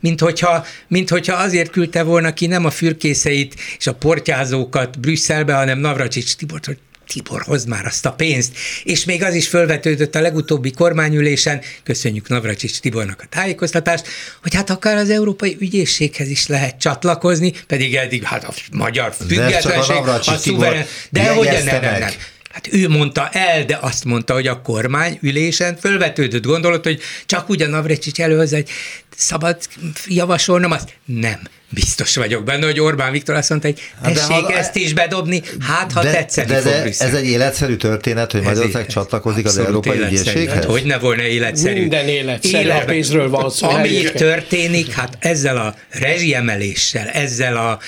[0.00, 5.54] mint hogyha, mint hogyha azért küldte volna ki nem a fürkészeit és a portyázókat Brüsszelbe,
[5.54, 6.78] hanem Navracsics Tibort, hogy
[7.12, 8.56] Tibor, hozd már azt a pénzt.
[8.84, 14.06] És még az is felvetődött a legutóbbi kormányülésen, köszönjük Navracsics Tibornak a tájékoztatást,
[14.42, 19.96] hogy hát akár az Európai Ügyészséghez is lehet csatlakozni, pedig eddig hát a magyar függetlenség,
[19.96, 22.10] a, a szuverén, de hogy nem, nem, nem.
[22.52, 27.50] Hát ő mondta el, de azt mondta, hogy a kormány ülésen fölvetődött gondolat, hogy csak
[27.50, 28.68] úgy a Navracsics előhoz, hogy
[29.16, 29.58] szabad
[30.06, 30.94] javasolnom azt?
[31.04, 34.92] Nem biztos vagyok benne, hogy Orbán Viktor azt mondta, hogy hát tessék ha, ezt is
[34.92, 39.46] bedobni, hát ha de, tetszeni de, de fog Ez egy életszerű történet, hogy Magyarország csatlakozik
[39.46, 40.54] az Európai Ügyészséghez?
[40.54, 41.80] Hát, hogy ne volna életszerű.
[41.80, 43.68] Minden életszerű, Élet, a pénzről van szó.
[43.68, 47.78] Ami történik, hát ezzel a rezsiemeléssel, ezzel a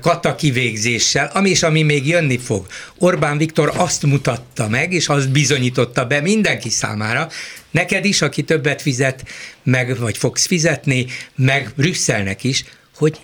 [0.00, 2.66] katakivégzéssel, ami és ami még jönni fog.
[2.98, 7.28] Orbán Viktor azt mutatta meg, és azt bizonyította be mindenki számára,
[7.70, 9.24] neked is, aki többet fizet,
[9.62, 11.06] meg vagy fogsz fizetni,
[11.36, 12.64] meg Brüsszelnek is,
[12.96, 13.18] hogy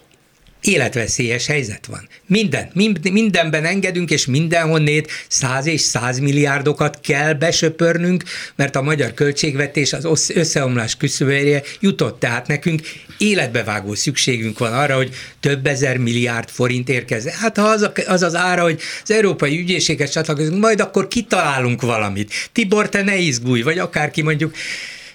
[0.61, 2.09] életveszélyes helyzet van.
[2.27, 2.71] Minden,
[3.13, 8.25] mindenben engedünk, és mindenhonnét száz és száz milliárdokat kell besöpörnünk,
[8.57, 12.21] mert a magyar költségvetés az összeomlás küszöbére jutott.
[12.21, 12.81] Tehát nekünk
[13.19, 17.33] életbevágó szükségünk van arra, hogy több ezer milliárd forint érkezzen.
[17.33, 22.33] Hát ha az, az az ára, hogy az Európai Ügyészséget csatlakozunk, majd akkor kitalálunk valamit.
[22.53, 24.55] Tibor, te ne izgulj, vagy akárki mondjuk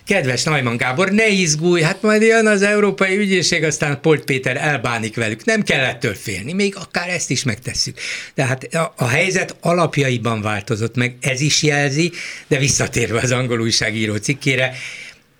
[0.05, 5.15] kedves Najman Gábor, ne izgulj, hát majd jön az Európai Ügyészség, aztán Polt Péter elbánik
[5.15, 5.45] velük.
[5.45, 7.99] Nem kell ettől félni, még akár ezt is megtesszük.
[8.33, 12.11] De hát a, a helyzet alapjaiban változott meg, ez is jelzi,
[12.47, 14.75] de visszatérve az angol újságíró cikkére,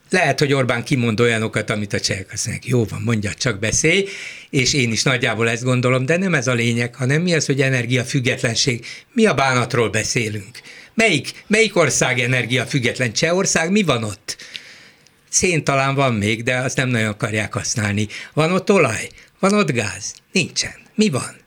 [0.10, 4.08] lehet, hogy Orbán kimond olyanokat, amit a csehek azt mondják, jó van, mondja, csak beszélj,
[4.49, 7.62] és én is nagyjából ezt gondolom, de nem ez a lényeg, hanem mi az, hogy
[7.62, 8.86] energiafüggetlenség.
[9.13, 10.62] Mi a bánatról beszélünk?
[10.93, 13.13] Melyik, melyik ország energia független?
[13.13, 14.38] Csehország, mi van ott?
[15.36, 18.08] Szén talán van még, de azt nem nagyon akarják használni.
[18.34, 19.10] Van ott olaj?
[19.39, 20.13] Van ott gáz?
[20.32, 20.74] Nincsen.
[20.93, 21.45] Mi van?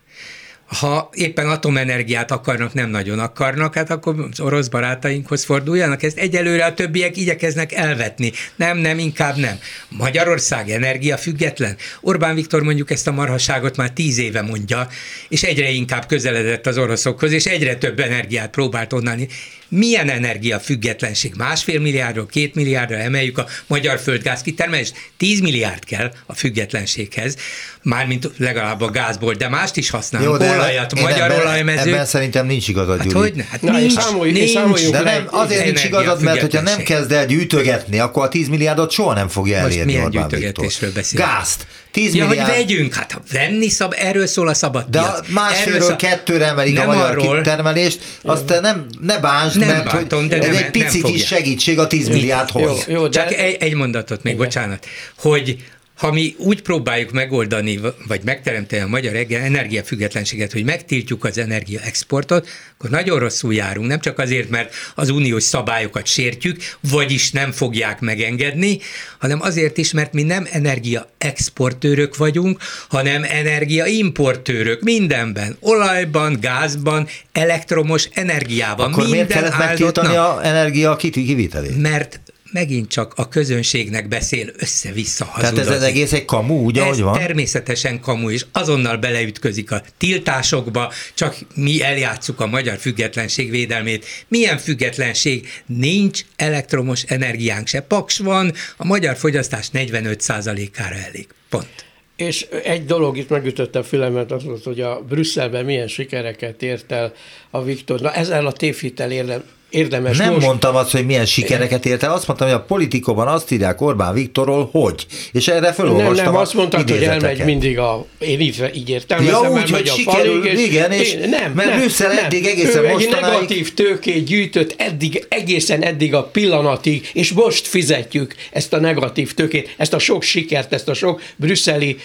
[0.69, 6.03] ha éppen atomenergiát akarnak, nem nagyon akarnak, hát akkor az orosz barátainkhoz forduljanak.
[6.03, 8.33] Ezt egyelőre a többiek igyekeznek elvetni.
[8.57, 9.59] Nem, nem, inkább nem.
[9.89, 11.77] Magyarország energia független.
[12.01, 14.89] Orbán Viktor mondjuk ezt a marhaságot már tíz éve mondja,
[15.29, 19.27] és egyre inkább közeledett az oroszokhoz, és egyre több energiát próbált onnan.
[19.69, 21.33] Milyen energia függetlenség?
[21.37, 24.95] Másfél milliárdról, két milliárdra emeljük a magyar földgáz kitermelést?
[25.17, 27.37] Tíz milliárd kell a függetlenséghez.
[27.83, 31.91] mármint legalább a gázból, de mást is használunk, de olajat, magyar ebben, olajmező.
[31.93, 33.19] Ebben szerintem nincs igazad, Hát Gyuri.
[33.19, 33.45] hogy ne?
[33.51, 37.13] Hát Na, nincs, számolj- nincs, számoljunk De nem, azért nincs igazad, mert hogyha nem kezd
[37.13, 41.29] el gyűjtögetni, akkor a 10 milliárdot soha nem fogja Most elérni milyen Orbán gyűjtögetésről beszélünk?
[41.29, 41.67] Gázt.
[41.91, 42.57] 10 Ja, hogy milliárd.
[42.57, 45.19] vegyünk, hát ha venni szab, erről szól a szabad De piac.
[45.19, 49.59] a másfélről szól- kettőre emelik Nem a magyar arról- kitermelést, azt te nem, ne bánsd,
[49.59, 51.17] Nem mert bántom, hogy de ez nem- egy nem pici fogja.
[51.17, 52.85] kis segítség a 10 milliárdhoz.
[52.87, 54.87] Jó, jó, de Csak egy, egy mondatot még, bocsánat,
[55.19, 55.57] hogy
[55.99, 62.91] ha mi úgy próbáljuk megoldani, vagy megteremteni a magyar energiafüggetlenséget, hogy megtiltjuk az energiaexportot, akkor
[62.91, 68.79] nagyon rosszul járunk, nem csak azért, mert az uniós szabályokat sértjük, vagyis nem fogják megengedni,
[69.19, 74.83] hanem azért is, mert mi nem energiaexportőrök vagyunk, hanem energiaimportőrök.
[74.83, 81.77] Mindenben, olajban, gázban, elektromos energiában, Akkor miért minden kellett áldott megtiltani a energia kivitelét?
[81.77, 82.21] mert
[82.53, 85.75] megint csak a közönségnek beszél össze-vissza Tehát ez hazudozik.
[85.75, 87.19] az egész egy kamu, úgy, Ez ahogy van?
[87.19, 94.07] természetesen kamu, és azonnal beleütközik a tiltásokba, csak mi eljátszuk a magyar függetlenség védelmét.
[94.29, 95.49] Milyen függetlenség?
[95.67, 97.81] Nincs elektromos energiánk se.
[97.81, 101.27] Paks van, a magyar fogyasztás 45%-ára elég.
[101.49, 101.87] Pont.
[102.17, 106.93] És egy dolog itt megütötte a fülemet, az volt, hogy a Brüsszelben milyen sikereket ért
[106.93, 107.13] el
[107.51, 108.01] a Viktor.
[108.01, 110.47] Na ezzel a tévhitel érdem, érdemes Nem most.
[110.47, 114.15] mondtam azt, hogy milyen sikereket ért el, azt mondtam, hogy a politikóban azt írják Orbán
[114.15, 115.07] Viktorról, hogy.
[115.33, 118.89] És erre nem, felolvastam nem, a azt mondtad, hogy elmegy mindig a, én így, így
[118.89, 122.15] értem, Ja, úgy, megy hogy a sikerül, falig, igen, és- Én- nem, mert nem, Brüsszel
[122.15, 122.25] nem.
[122.25, 127.67] eddig egészen ő egy mostanáig- negatív tőkét gyűjtött eddig, egészen eddig a pillanatig, és most
[127.67, 131.97] fizetjük ezt a negatív tőkét, ezt a sok sikert, ezt a sok brüsszeli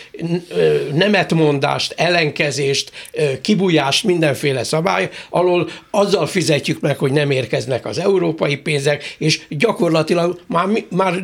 [0.93, 2.91] nemetmondást, ellenkezést,
[3.41, 10.39] kibújást, mindenféle szabály alól, azzal fizetjük meg, hogy nem érkeznek az európai pénzek, és gyakorlatilag
[10.47, 11.21] már, már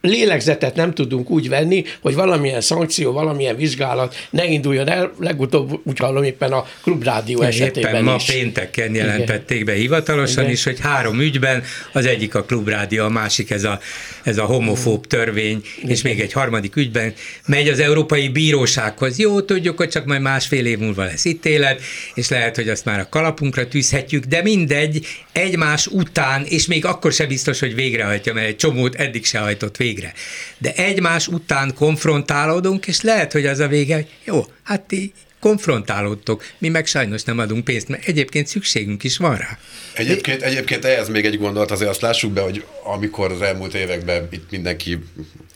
[0.00, 5.98] lélegzetet nem tudunk úgy venni, hogy valamilyen szankció, valamilyen vizsgálat ne induljon el, legutóbb úgy
[5.98, 8.24] hallom éppen a klubrádió esetében Éppen ma is.
[8.24, 10.54] pénteken jelentették be hivatalosan Igen.
[10.54, 11.62] is, hogy három ügyben,
[11.92, 13.80] az egyik a klubrádió, a másik ez a,
[14.22, 17.12] ez a homofób törvény, és még egy harmadik ügyben
[17.46, 19.18] megy az Európai Bírósághoz.
[19.18, 21.80] Jó, tudjuk, hogy csak majd másfél év múlva lesz ítélet,
[22.14, 27.12] és lehet, hogy azt már a kalapunkra tűzhetjük, de mindegy, egymás után, és még akkor
[27.12, 30.12] se biztos, hogy végrehajtja, mert egy csomót eddig se hajtott végre.
[30.58, 36.44] De egymás után konfrontálódunk, és lehet, hogy az a vége, hogy jó, hát ti konfrontálódtok,
[36.58, 39.58] mi meg sajnos nem adunk pénzt, mert egyébként szükségünk is van rá.
[39.94, 44.28] Egyébként, egyébként ehhez még egy gondolat, azért azt lássuk be, hogy amikor az elmúlt években
[44.30, 44.98] itt mindenki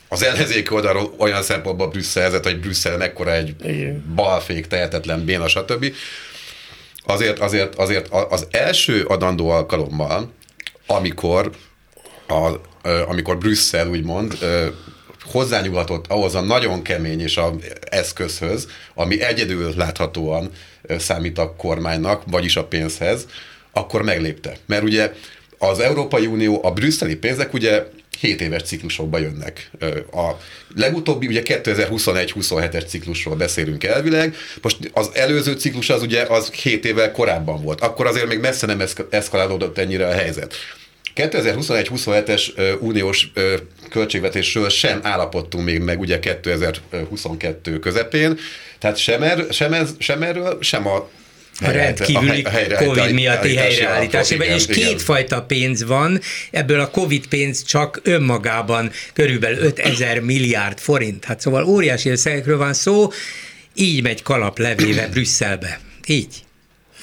[0.09, 3.55] az ellenzék oldalról olyan szempontból Brüsszel helyzet, hogy Brüsszel mekkora egy
[4.15, 5.95] balfék, tehetetlen, béna, stb.
[7.07, 10.33] Azért, azért, azért az első adandó alkalommal,
[10.87, 11.51] amikor,
[12.29, 12.51] a,
[13.07, 14.67] amikor Brüsszel úgymond ö,
[15.31, 20.51] hozzányúlhatott ahhoz a nagyon kemény és a eszközhöz, ami egyedül láthatóan
[20.99, 23.27] számít a kormánynak, vagyis a pénzhez,
[23.73, 24.57] akkor meglépte.
[24.67, 25.13] Mert ugye
[25.59, 27.85] az Európai Unió, a brüsszeli pénzek ugye
[28.19, 29.71] 7 éves ciklusokba jönnek.
[30.13, 30.31] A
[30.75, 37.13] legutóbbi, ugye 2021-27-es ciklusról beszélünk elvileg, most az előző ciklus az ugye az 7 évvel
[37.13, 37.81] korábban volt.
[37.81, 40.55] Akkor azért még messze nem eszka- eszkalálódott ennyire a helyzet.
[41.15, 43.33] 2021-27-es ö, uniós
[43.91, 48.39] költségvetésről sem állapodtunk még meg ugye 2022 közepén,
[48.79, 51.09] tehát sem, er, sem, ez, sem erről, sem a
[51.61, 57.27] a rendkívüli a helyre- Covid miatti helyreállításában, és igen, kétfajta pénz van, ebből a Covid
[57.27, 61.25] pénz csak önmagában körülbelül 5000 milliárd forint.
[61.25, 63.09] Hát szóval óriási összegekről van szó,
[63.75, 65.81] így megy kalap levéve Brüsszelbe.
[66.07, 66.45] Így.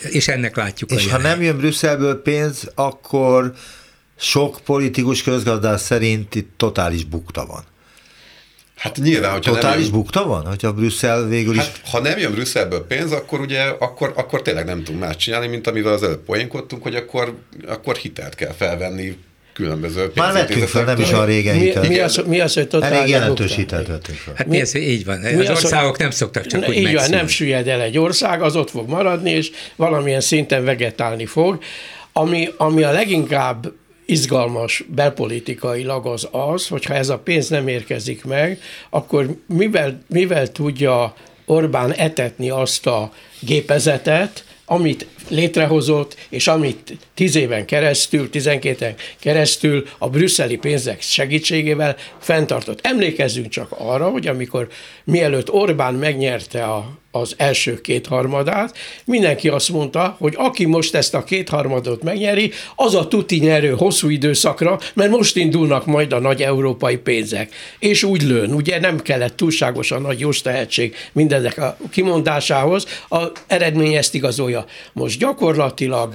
[0.10, 1.32] És ennek látjuk És a ha jelen.
[1.32, 3.54] nem jön Brüsszelből pénz, akkor
[4.20, 7.64] sok politikus közgazdás szerint itt totális bukta van.
[8.80, 10.46] Hát nyilván, hogyha nem Totális jön, bukta van?
[10.46, 11.60] Hogyha Brüsszel végül is...
[11.60, 15.48] hát, ha nem jön Brüsszelből pénz, akkor ugye akkor, akkor tényleg nem tudunk más csinálni,
[15.48, 17.36] mint amivel az előbb poénkodtunk, hogy akkor,
[17.68, 19.18] akkor hitelt kell felvenni
[19.54, 21.88] különböző Már vettünk fel, nem is a régen Mi, hitelt.
[21.88, 23.62] mi, az, mi az, hogy totális Elég jelentős bukta?
[23.62, 24.34] hitelt vettünk fel.
[24.38, 25.18] Hát mi ez, így van.
[25.20, 27.98] Mi Az az, hogy- országok nem szoktak csak úgy így van, nem süllyed el egy
[27.98, 31.60] ország, az ott fog maradni, és valamilyen szinten vegetálni fog.
[32.14, 33.72] Ami, ami a leginkább
[34.10, 41.14] izgalmas belpolitikailag az az, hogyha ez a pénz nem érkezik meg, akkor mivel, mivel tudja
[41.46, 50.10] Orbán etetni azt a gépezetet, amit létrehozott, és amit tíz éven keresztül, tizenkét keresztül a
[50.10, 52.80] brüsszeli pénzek segítségével fenntartott.
[52.84, 54.68] Emlékezzünk csak arra, hogy amikor
[55.04, 61.24] mielőtt Orbán megnyerte a az első kétharmadát, mindenki azt mondta, hogy aki most ezt a
[61.24, 66.98] kétharmadot megnyeri, az a tuti nyerő hosszú időszakra, mert most indulnak majd a nagy európai
[66.98, 67.54] pénzek.
[67.80, 73.94] És úgy lőn, ugye nem kellett túlságosan nagy jó tehetség mindezek a kimondásához, a eredmény
[73.94, 74.66] ezt igazolja.
[74.94, 76.10] Most gyakorlatilag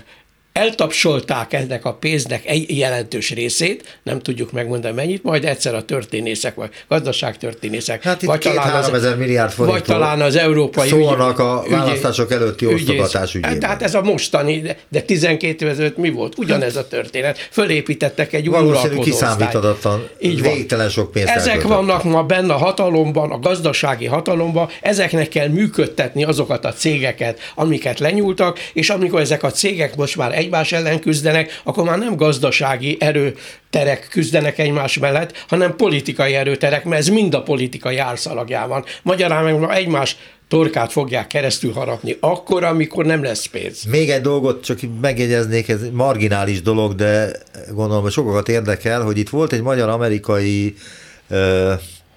[0.55, 6.55] eltapsolták ennek a pénznek egy jelentős részét, nem tudjuk megmondani mennyit, majd egyszer a történészek,
[6.55, 12.31] vagy gazdaságtörténészek, hát vagy, talán az, milliárd vagy talán az európai szólnak ügy, a választások
[12.31, 13.59] ügy, előtti osztogatás ügyében.
[13.59, 16.39] Tehát ez a mostani, de 12 ezelőtt mi volt?
[16.39, 17.49] Ugyanez a történet.
[17.51, 21.77] Fölépítettek egy Valószínű kiszámíthatatlan, Így végtelen sok pénzt Ezek elköltött.
[21.77, 27.99] vannak ma benne a hatalomban, a gazdasági hatalomban, ezeknek kell működtetni azokat a cégeket, amiket
[27.99, 32.97] lenyúltak, és amikor ezek a cégek most már egymás ellen küzdenek, akkor már nem gazdasági
[33.01, 38.85] erőterek küzdenek egymás mellett, hanem politikai erőterek, mert ez mind a politikai árszalagjában.
[39.03, 40.17] Magyarán meg egymás
[40.49, 43.85] torkát fogják keresztül harapni akkor, amikor nem lesz pénz.
[43.85, 47.31] Még egy dolgot csak megjegyeznék, ez marginális dolog, de
[47.71, 50.75] gondolom, hogy sokakat érdekel, hogy itt volt egy magyar-amerikai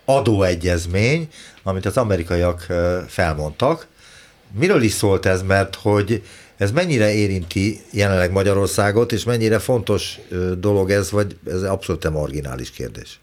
[0.05, 1.27] adóegyezmény,
[1.63, 2.67] amit az amerikaiak
[3.07, 3.87] felmondtak.
[4.59, 6.21] Miről is szólt ez, mert hogy
[6.57, 10.17] ez mennyire érinti jelenleg Magyarországot, és mennyire fontos
[10.57, 13.19] dolog ez, vagy ez abszolút marginális kérdés?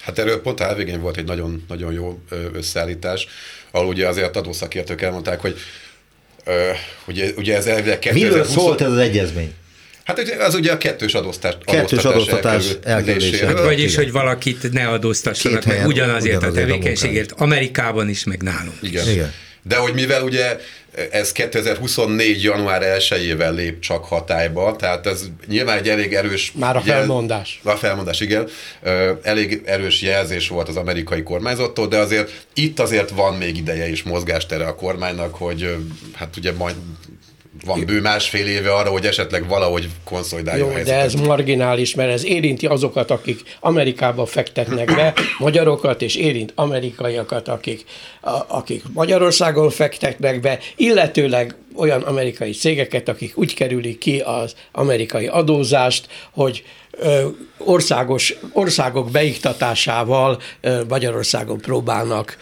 [0.00, 2.22] Hát erről pont a végén volt egy nagyon, nagyon jó
[2.52, 3.26] összeállítás,
[3.70, 5.56] ahol ugye azért adószakértők elmondták, hogy
[7.06, 8.30] ugye, ugye ez elvileg 2020...
[8.30, 9.52] Miről szólt ez az egyezmény?
[10.04, 13.46] Hát az ugye a kettős adóztatás, kettős adóztatás elkerülése.
[13.46, 18.76] Hát, vagyis, hogy valakit ne adóztassanak meg ugyanazért ugyanazért a tevékenységért, Amerikában is, meg nálunk.
[18.80, 19.08] Igen.
[19.08, 19.32] Igen.
[19.62, 20.56] De hogy mivel ugye
[21.10, 22.42] ez 2024.
[22.42, 26.52] január 1-ével lép csak hatályba, tehát ez nyilván egy elég erős...
[26.54, 27.60] Már a felmondás.
[27.64, 28.48] Jel, a felmondás, igen.
[29.22, 34.02] Elég erős jelzés volt az amerikai kormányzattól, de azért itt azért van még ideje és
[34.02, 35.76] mozgástere a kormánynak, hogy
[36.14, 36.74] hát ugye majd
[37.64, 42.10] van bő másfél éve arra, hogy esetleg valahogy konszolidálja Jó, a de ez marginális, mert
[42.10, 47.84] ez érinti azokat, akik Amerikába fektetnek be, magyarokat, és érint amerikaiakat, akik,
[48.20, 55.26] a, akik Magyarországon fektetnek be, illetőleg olyan amerikai cégeket, akik úgy kerülik ki az amerikai
[55.26, 56.64] adózást, hogy
[57.58, 60.40] országos, országok beiktatásával
[60.88, 62.36] Magyarországon próbálnak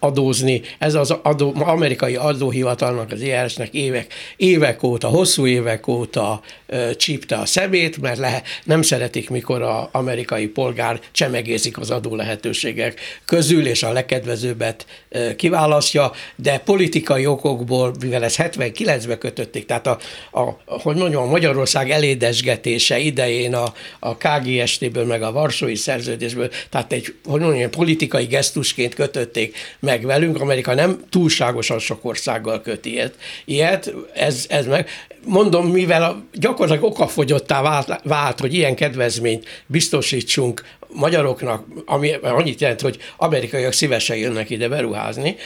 [0.00, 0.62] adózni.
[0.78, 7.36] Ez az adó, amerikai adóhivatalnak, az IRS-nek évek, évek óta, hosszú évek óta ö, csípte
[7.36, 13.66] a szemét, mert le, nem szeretik, mikor az amerikai polgár csemegészik az adó lehetőségek közül,
[13.66, 19.98] és a legkedvezőbbet ö, kiválasztja, de politikai okokból, mivel ez 79-ben kötötték, tehát a,
[20.30, 26.92] a, hogy mondjam, a Magyarország elédesgetése idején a, a KGST-ből, meg a Varsói Szerződésből, tehát
[26.92, 29.56] egy, hogy mondjam, politikai gesztusként kötötték
[29.90, 33.14] meg velünk, Amerika nem túlságosan sok országgal köt ilyet,
[33.44, 34.88] ilyet ez, ez meg.
[35.24, 42.80] Mondom, mivel a, gyakorlatilag okafogyottá vált, vált, hogy ilyen kedvezményt biztosítsunk magyaroknak, ami annyit jelent,
[42.80, 45.36] hogy amerikaiak szívesen jönnek ide beruházni,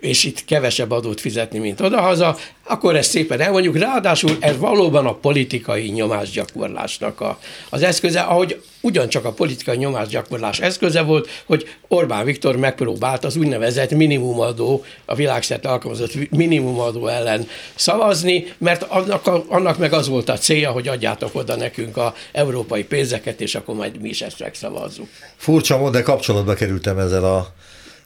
[0.00, 3.78] és itt kevesebb adót fizetni, mint odahaza, akkor ezt szépen elmondjuk.
[3.78, 11.02] Ráadásul ez valóban a politikai nyomásgyakorlásnak a, az eszköze, ahogy ugyancsak a politikai nyomásgyakorlás eszköze
[11.02, 18.82] volt, hogy Orbán Viktor megpróbált az úgynevezett minimumadó, a világszerte alkalmazott minimumadó ellen szavazni, mert
[18.82, 23.40] annak, a, annak meg az volt a célja, hogy adjátok oda nekünk a európai pénzeket,
[23.40, 25.08] és akkor majd mi is ezt megszavazzuk.
[25.36, 27.52] Furcsa módon, de kapcsolatba kerültem ezzel a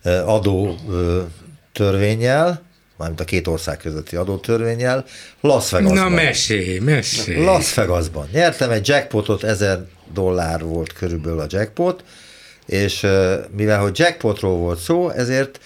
[0.02, 0.74] e, adó
[1.72, 2.62] törvényel,
[2.96, 5.04] mármint a két ország közötti adótörvényel,
[5.40, 5.98] Las Vegasban.
[6.02, 7.44] Na mesé, mesé.
[7.44, 8.28] Las Vegasban.
[8.32, 12.04] Nyertem egy jackpotot, ezer dollár volt körülbelül a jackpot,
[12.66, 13.06] és
[13.56, 15.60] mivel hogy jackpotról volt szó, ezért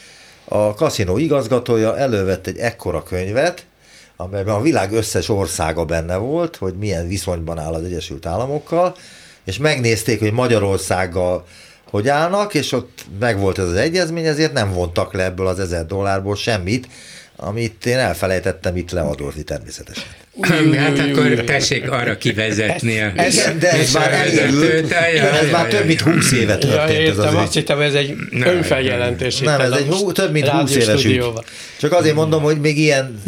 [0.44, 3.66] a kaszinó igazgatója elővett egy ekkora könyvet,
[4.16, 8.96] amelyben a világ összes országa benne volt, hogy milyen viszonyban áll az Egyesült Államokkal,
[9.44, 11.44] és megnézték, hogy Magyarországgal
[11.90, 15.86] hogy állnak, és ott megvolt ez az egyezmény, ezért nem vontak le ebből az ezer
[15.86, 16.88] dollárból semmit,
[17.36, 20.23] amit én elfelejtettem itt leadózni természetesen.
[20.40, 24.92] Hát akkor tessék arra kivezetni a ez, de ez már elindult,
[25.42, 28.14] ez már több mint 20 éve történt ja, értem, ez az azt hittem, ez egy
[28.40, 29.38] önfeljelentés.
[29.38, 31.24] Nem, ez egy hú, több mint 20 éves ügy.
[31.80, 33.22] Csak azért mondom, hogy még ilyen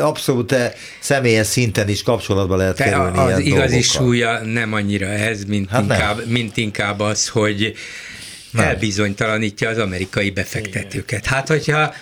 [0.00, 0.54] abszolút
[1.00, 5.82] személyes szinten is kapcsolatba lehet Te kerülni Az igazi súlya nem annyira ez, mint, hát
[5.82, 6.28] inkább, nem.
[6.28, 7.74] mint inkább az, hogy
[8.50, 8.64] nem.
[8.64, 11.26] elbizonytalanítja az amerikai befektetőket.
[11.26, 11.94] Hát, hogyha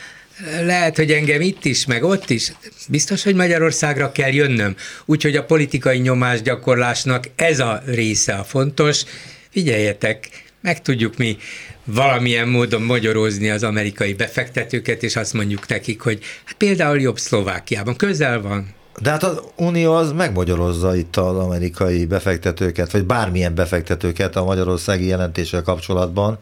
[0.64, 2.52] lehet, hogy engem itt is, meg ott is,
[2.88, 4.76] biztos, hogy Magyarországra kell jönnöm.
[5.04, 9.02] Úgyhogy a politikai nyomásgyakorlásnak ez a része a fontos.
[9.50, 10.28] Figyeljetek,
[10.60, 11.36] meg tudjuk mi
[11.84, 17.96] valamilyen módon magyarozni az amerikai befektetőket, és azt mondjuk nekik, hogy hát például jobb Szlovákiában,
[17.96, 18.74] közel van.
[19.00, 25.06] De hát az Unió az megmagyarozza itt az amerikai befektetőket, vagy bármilyen befektetőket a magyarországi
[25.06, 26.38] jelentéssel kapcsolatban,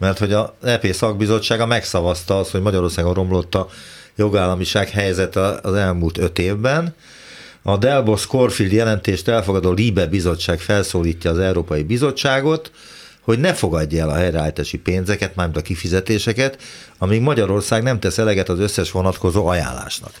[0.00, 3.68] mert hogy a EP szakbizottsága megszavazta azt, hogy Magyarországon romlott a
[4.16, 6.94] jogállamiság helyzete az elmúlt öt évben.
[7.62, 12.70] A Delbos Corfield jelentést elfogadó Libe bizottság felszólítja az Európai Bizottságot,
[13.20, 16.58] hogy ne fogadja el a helyreállítási pénzeket, mármint a kifizetéseket,
[16.98, 20.12] amíg Magyarország nem tesz eleget az összes vonatkozó ajánlásnak.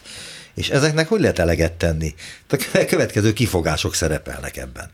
[0.54, 2.14] És ezeknek hogy lehet eleget tenni?
[2.50, 4.90] A következő kifogások szerepelnek ebben.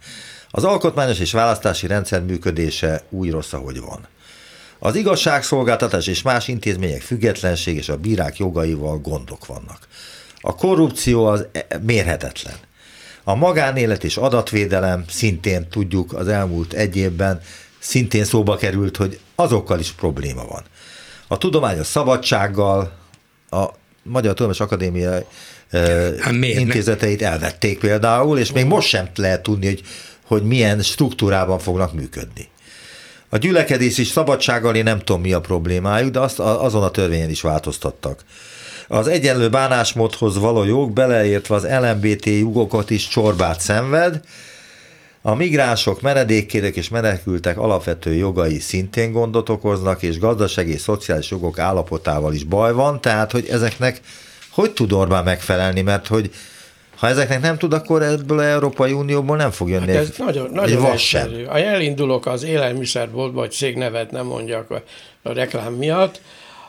[0.50, 4.08] Az alkotmányos és választási rendszer működése úgy rossz, ahogy van.
[4.78, 9.88] Az igazságszolgáltatás és más intézmények függetlenség és a bírák jogaival gondok vannak.
[10.40, 12.54] A korrupció az e- mérhetetlen.
[13.24, 17.40] A magánélet és adatvédelem szintén tudjuk az elmúlt egy évben
[17.78, 20.62] szintén szóba került, hogy azokkal is probléma van.
[21.26, 22.92] A tudományos szabadsággal,
[23.50, 23.64] a
[24.02, 25.10] Magyar Tudományos Akadémia
[26.20, 29.82] hát intézeteit elvették például, és még most sem lehet tudni, hogy,
[30.22, 32.48] hogy milyen struktúrában fognak működni.
[33.28, 37.40] A gyülekedési szabadsággal én nem tudom, mi a problémájuk, de azt, azon a törvényen is
[37.40, 38.20] változtattak.
[38.88, 44.20] Az egyenlő bánásmódhoz való jog, beleértve az LMBT jogokat is csorbát szenved,
[45.22, 51.58] a migránsok, menedékkérők és menekültek alapvető jogai szintén gondot okoznak, és gazdasági és szociális jogok
[51.58, 54.00] állapotával is baj van, tehát hogy ezeknek
[54.50, 56.30] hogy tud Orbán megfelelni, mert hogy
[56.96, 60.24] ha ezeknek nem tud, akkor ebből az Európai Unióból nem fog jönni hát ez egy,
[60.24, 61.30] nagyon, nagyon sem.
[61.48, 64.82] Ha elindulok az élelmiszerboltba, vagy cégnevet nem mondjak a,
[65.22, 66.20] a reklám miatt,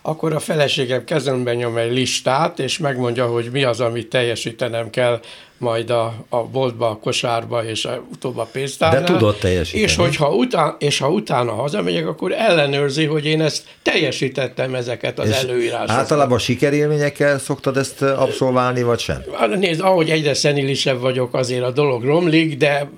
[0.01, 5.19] akkor a feleségem kezemben nyom egy listát, és megmondja, hogy mi az, amit teljesítenem kell
[5.59, 9.01] majd a, a boltba, a kosárba és a, utóbb a pénztárnál.
[9.01, 9.83] De tudod teljesíteni.
[9.83, 15.29] És, hogyha után, és ha utána hazamegyek, akkor ellenőrzi, hogy én ezt teljesítettem ezeket az
[15.29, 15.95] és előírásokat.
[15.95, 19.23] Általában sikerélményekkel szoktad ezt abszolválni, vagy sem?
[19.33, 22.89] Hát nézd, ahogy egyre szenilisebb vagyok, azért a dolog romlik, de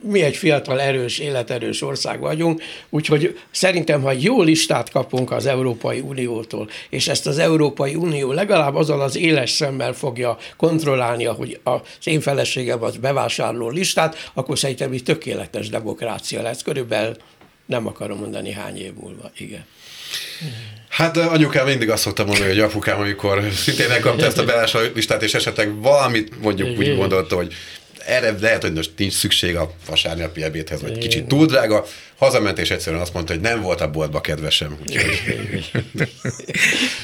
[0.00, 6.00] mi egy fiatal, erős, életerős ország vagyunk, úgyhogy szerintem, ha jó listát kapunk az Európai
[6.00, 11.60] Uniótól, és ezt az Európai Unió legalább azzal az éles szemmel fogja kontrollálni, hogy
[11.98, 16.62] az én feleségem az bevásárló listát, akkor szerintem egy tökéletes demokrácia lesz.
[16.62, 17.16] Körülbelül
[17.66, 19.30] nem akarom mondani hány év múlva.
[19.36, 19.64] Igen.
[20.88, 25.22] Hát anyukám mindig azt szokta mondani, hogy apukám, amikor szintén megkapta ezt a belásó listát,
[25.22, 27.54] és esetleg valamit mondjuk úgy gondolta, hogy
[27.98, 31.84] erre lehet, hogy most nincs szükség a vasárnapi ebédhez, vagy kicsit túl drága.
[32.18, 34.78] Hazament, és egyszerűen azt mondta, hogy nem volt a boltba kedvesem.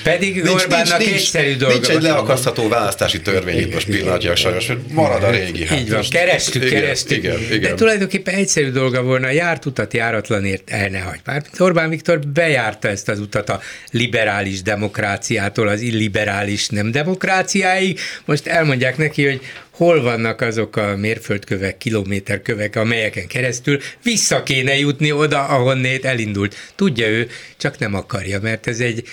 [0.03, 1.75] Pedig nincs, Orbánnak nincs, egyszerű dolga.
[1.75, 5.67] Nincs egy leakasztható választási törvény itt most pillanatja sajnos, hogy marad a régi.
[5.67, 7.17] Hát Így van, keresztük, igen, keresztük.
[7.17, 7.61] Igen, igen.
[7.61, 11.21] De tulajdonképpen egyszerű dolga volna, járt utat járatlanért el ne hagy.
[11.25, 13.61] Már Orbán Viktor bejárta ezt az utat a
[13.91, 18.01] liberális demokráciától az illiberális nem demokráciáig.
[18.25, 19.41] Most elmondják neki, hogy
[19.75, 26.57] hol vannak azok a mérföldkövek, kilométerkövek, amelyeken keresztül vissza kéne jutni oda, ahonnét elindult.
[26.75, 29.05] Tudja ő, csak nem akarja, mert ez egy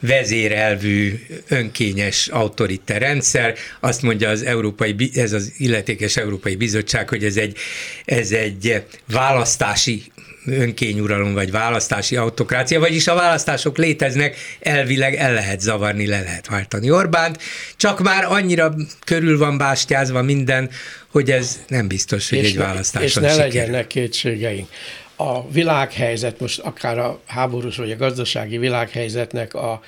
[0.00, 3.54] vezérelvű, önkényes, autoriter rendszer.
[3.80, 7.56] Azt mondja az európai, ez az illetékes Európai Bizottság, hogy ez egy,
[8.04, 10.02] ez egy választási
[10.46, 16.90] önkényuralom vagy választási autokrácia, vagyis a választások léteznek, elvileg el lehet zavarni, le lehet váltani
[16.90, 17.42] Orbánt,
[17.76, 18.74] csak már annyira
[19.04, 20.70] körül van bástyázva minden,
[21.10, 23.60] hogy ez nem biztos, hogy és egy választáson És ne sikerül.
[23.60, 24.68] legyenek kétségeink.
[25.16, 29.80] A világhelyzet, most akár a háborús vagy a gazdasági világhelyzetnek a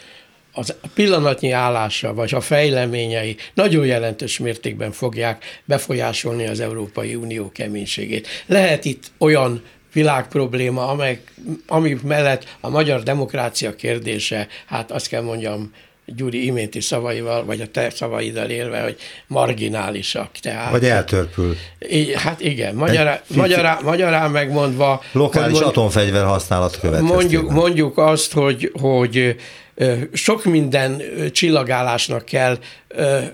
[0.53, 8.29] az pillanatnyi állása, vagy a fejleményei nagyon jelentős mértékben fogják befolyásolni az Európai Unió keménységét.
[8.47, 9.63] Lehet itt olyan
[9.99, 11.20] világprobléma, amely,
[11.66, 15.72] ami mellett a magyar demokrácia kérdése, hát azt kell mondjam,
[16.16, 18.96] Gyuri iménti szavaival, vagy a te szavaiddal élve, hogy
[19.26, 20.30] marginálisak.
[20.42, 21.57] Tehát, vagy eltörpül.
[21.90, 25.03] Így, hát igen, magyará, magyará, magyará megmondva...
[25.12, 27.16] Lokális mond, atomfegyver használat következtében.
[27.16, 29.36] Mondjuk, mondjuk azt, hogy, hogy
[30.12, 32.59] sok minden csillagálásnak kell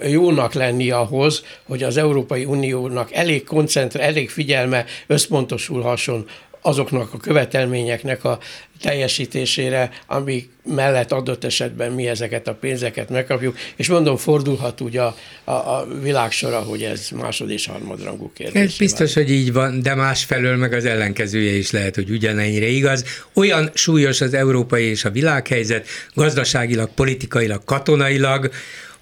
[0.08, 6.26] jónak lenni ahhoz, hogy az Európai Uniónak elég koncentrál, elég figyelme összpontosulhasson
[6.66, 8.38] azoknak a követelményeknek a
[8.80, 15.16] teljesítésére, ami mellett adott esetben mi ezeket a pénzeket megkapjuk, és mondom, fordulhat úgy a,
[15.44, 18.62] a, a világsora, hogy ez másod és harmadrangú kérdés.
[18.62, 23.04] Ez biztos, hogy így van, de másfelől meg az ellenkezője is lehet, hogy ugyanennyire igaz.
[23.34, 28.50] Olyan súlyos az európai és a világhelyzet, gazdaságilag, politikailag, katonailag,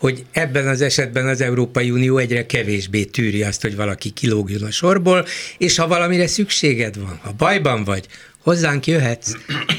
[0.03, 4.71] hogy ebben az esetben az Európai Unió egyre kevésbé tűri azt, hogy valaki kilógjon a
[4.71, 5.27] sorból,
[5.59, 8.07] és ha valamire szükséged van, ha bajban vagy,
[8.39, 9.33] hozzánk jöhetsz,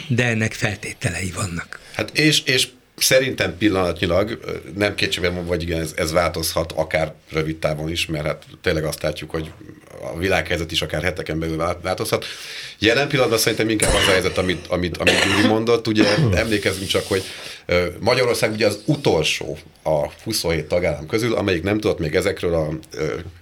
[0.07, 1.80] de ennek feltételei vannak.
[1.93, 2.67] Hát és, és
[2.97, 4.39] Szerintem pillanatnyilag
[4.76, 9.01] nem kétségben hogy igen, ez, ez változhat akár rövid távon is, mert hát tényleg azt
[9.01, 9.51] látjuk, hogy
[10.13, 12.26] a világhelyzet is akár heteken belül változhat.
[12.80, 15.88] Jelen pillanatban szerintem inkább az a helyzet, amit, amit, amit Gyuri mondott.
[15.88, 16.05] Ugye
[16.36, 17.24] emlékezzünk csak, hogy
[17.99, 22.68] Magyarország ugye az utolsó a 27 tagállam közül, amelyik nem tudott még ezekről a,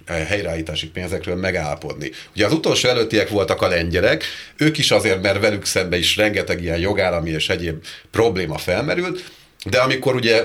[0.06, 2.10] a helyreállítási pénzekről megállapodni.
[2.34, 4.24] Ugye az utolsó előttiek voltak a lengyelek,
[4.56, 9.30] ők is azért, mert velük szembe is rengeteg ilyen jogállami és egyéb probléma felmerült,
[9.64, 10.42] de amikor ugye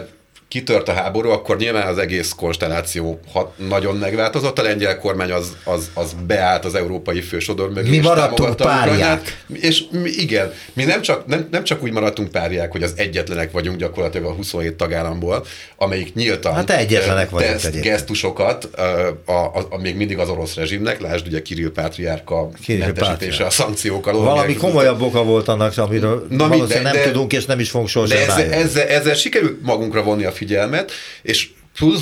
[0.48, 4.60] kitört a háború, akkor nyilván az egész konstelláció hat, nagyon megváltozott.
[4.60, 7.90] A lengyel kormány az, az, az beállt az európai fősodor mögé.
[7.90, 9.44] Mi maradtunk párják.
[9.54, 13.78] És igen, mi nem csak, nem, nem csak úgy maradtunk párják, hogy az egyetlenek vagyunk
[13.78, 15.46] gyakorlatilag a 27 tagállamból,
[15.78, 18.82] amelyik nyíltan hát egyetlenek teszt gesztusokat a,
[19.26, 23.50] a, a, a, még mindig az orosz rezsimnek, lásd ugye Kirill Pátriárka Kirill mentesítése a
[23.50, 24.24] szankciók alól.
[24.24, 27.90] Valami komolyabb oka volt annak, amiről Na, valószínűleg nem de, tudunk, és nem is fogunk
[27.90, 32.02] sosem de ezzel, ezzel, ezzel sikerült magunkra vonni a figyelmet, és Plusz,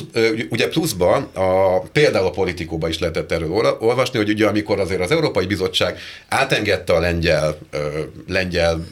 [0.50, 5.12] ugye pluszban a, például a politikóban is lehetett erről olvasni, hogy ugye amikor azért az
[5.12, 7.58] Európai Bizottság átengedte a lengyel,
[8.28, 8.86] lengyel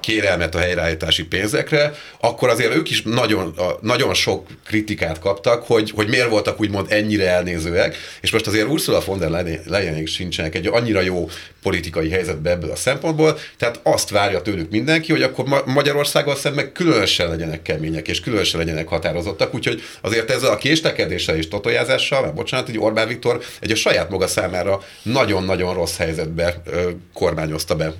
[0.00, 6.08] kérelmet a helyreállítási pénzekre, akkor azért ők is nagyon, nagyon sok kritikát kaptak, hogy, hogy
[6.08, 11.00] miért voltak úgymond ennyire elnézőek, és most azért Ursula von der Leyen sincsenek egy annyira
[11.00, 11.28] jó
[11.62, 17.28] politikai helyzetben ebből a szempontból, tehát azt várja tőlük mindenki, hogy akkor Magyarországgal szemben különösen
[17.28, 19.82] legyenek kemények, és különösen legyenek határozottak, úgyhogy
[20.16, 24.26] azért ezzel a késlekedéssel és totojázással, mert bocsánat, hogy Orbán Viktor egy a saját maga
[24.26, 27.94] számára nagyon-nagyon rossz helyzetbe ö, kormányozta be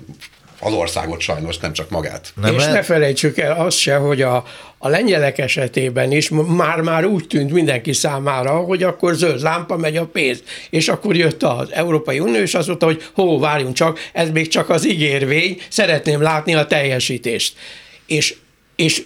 [0.59, 2.33] az országot sajnos, nem csak magát.
[2.41, 2.75] Nem és lehet?
[2.75, 4.43] ne felejtsük el azt se, hogy a,
[4.77, 10.05] a lengyelek esetében is már-már úgy tűnt mindenki számára, hogy akkor zöld lámpa megy a
[10.05, 10.43] pénz.
[10.69, 14.47] És akkor jött az Európai Unió, és azt mondta, hogy hó, várjunk csak, ez még
[14.47, 17.55] csak az ígérvény, szeretném látni a teljesítést.
[18.05, 18.35] És
[18.77, 19.03] és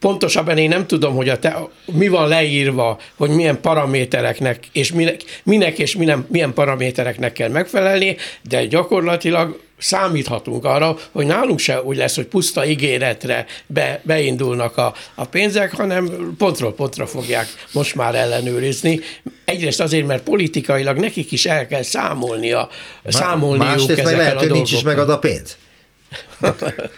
[0.00, 5.20] pontosabban én nem tudom, hogy a te, mi van leírva, hogy milyen paramétereknek, és minek,
[5.42, 11.96] minek és milyen, milyen paramétereknek kell megfelelni, de gyakorlatilag számíthatunk arra, hogy nálunk se úgy
[11.96, 18.14] lesz, hogy puszta ígéretre be, beindulnak a, a pénzek, hanem pontról pontra fogják most már
[18.14, 19.00] ellenőrizni.
[19.44, 22.68] Egyrészt azért, mert politikailag nekik is el kell számolnia,
[23.06, 25.56] számolniuk Másrészt meg lehet, hogy nincs is meg az a pénz.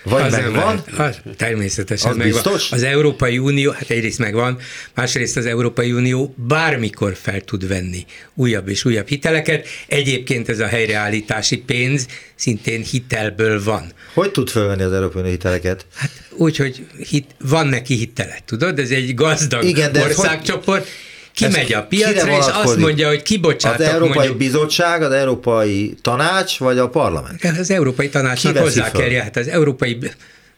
[0.02, 0.84] Vagy az megvan?
[0.96, 2.42] Az, természetesen az megvan.
[2.42, 2.72] Biztos?
[2.72, 4.58] Az Európai Unió, hát egyrészt megvan,
[4.94, 8.04] másrészt az Európai Unió bármikor fel tud venni
[8.34, 9.66] újabb és újabb hiteleket.
[9.86, 13.92] Egyébként ez a helyreállítási pénz szintén hitelből van.
[14.14, 15.86] Hogy tud felvenni az Európai Unió hiteleket?
[15.94, 18.78] Hát úgy, hogy hit, van neki hitele, tudod?
[18.78, 20.80] Ez egy gazdag Igen, de országcsoport.
[20.80, 20.88] Hogy
[21.36, 26.58] kimegy a piacra, és azt mondja, hogy kibocsátok Az Európai mondjuk, Bizottság, az Európai Tanács,
[26.58, 27.44] vagy a Parlament?
[27.58, 29.98] Az Európai Tanácsnak hozzá kell, hát az Európai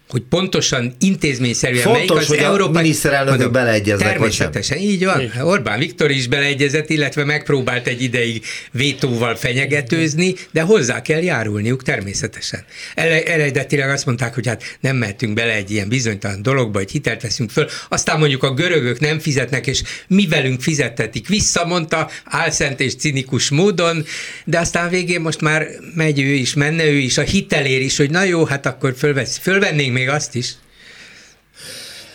[0.09, 2.77] hogy pontosan intézményszerűen Fontos, melyik az hogy európai...
[2.77, 5.21] a miniszterelnökök beleegyeznek, Természetesen, így van.
[5.21, 5.31] Így.
[5.41, 12.65] Orbán Viktor is beleegyezett, illetve megpróbált egy ideig vétóval fenyegetőzni, de hozzá kell járulniuk természetesen.
[12.95, 17.51] Eredetileg azt mondták, hogy hát nem mehetünk bele egy ilyen bizonytalan dologba, hogy hitelt veszünk
[17.51, 22.95] föl, aztán mondjuk a görögök nem fizetnek, és mi velünk fizettetik vissza, mondta álszent és
[22.97, 24.05] cinikus módon,
[24.45, 28.11] de aztán végén most már megy ő is, menne ő is, a hitelér is, hogy
[28.11, 30.55] na jó, hát akkor fölvesz, fölvennénk még azt is?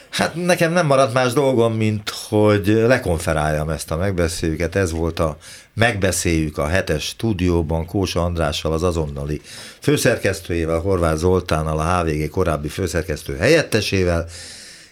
[0.10, 4.76] Hát nekem nem maradt más dolgom, mint hogy lekonferáljam ezt a megbeszéljüket.
[4.76, 5.38] Ez volt a
[5.76, 9.42] Megbeszéljük a hetes stúdióban Kósa Andrással, az azonnali
[9.80, 14.26] főszerkesztőjével, Horváth Zoltánnal, a HVG korábbi főszerkesztő helyettesével,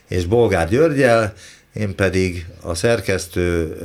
[0.07, 1.33] és Bolgár Györgyel,
[1.73, 3.77] én pedig a szerkesztő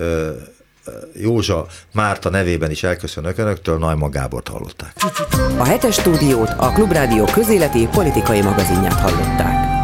[1.15, 4.93] Józsa Márta nevében is elköszönök Önöktől, Najma Gábort hallották.
[5.59, 9.76] A hetes stúdiót a Klubrádió közéleti politikai magazinját hallották.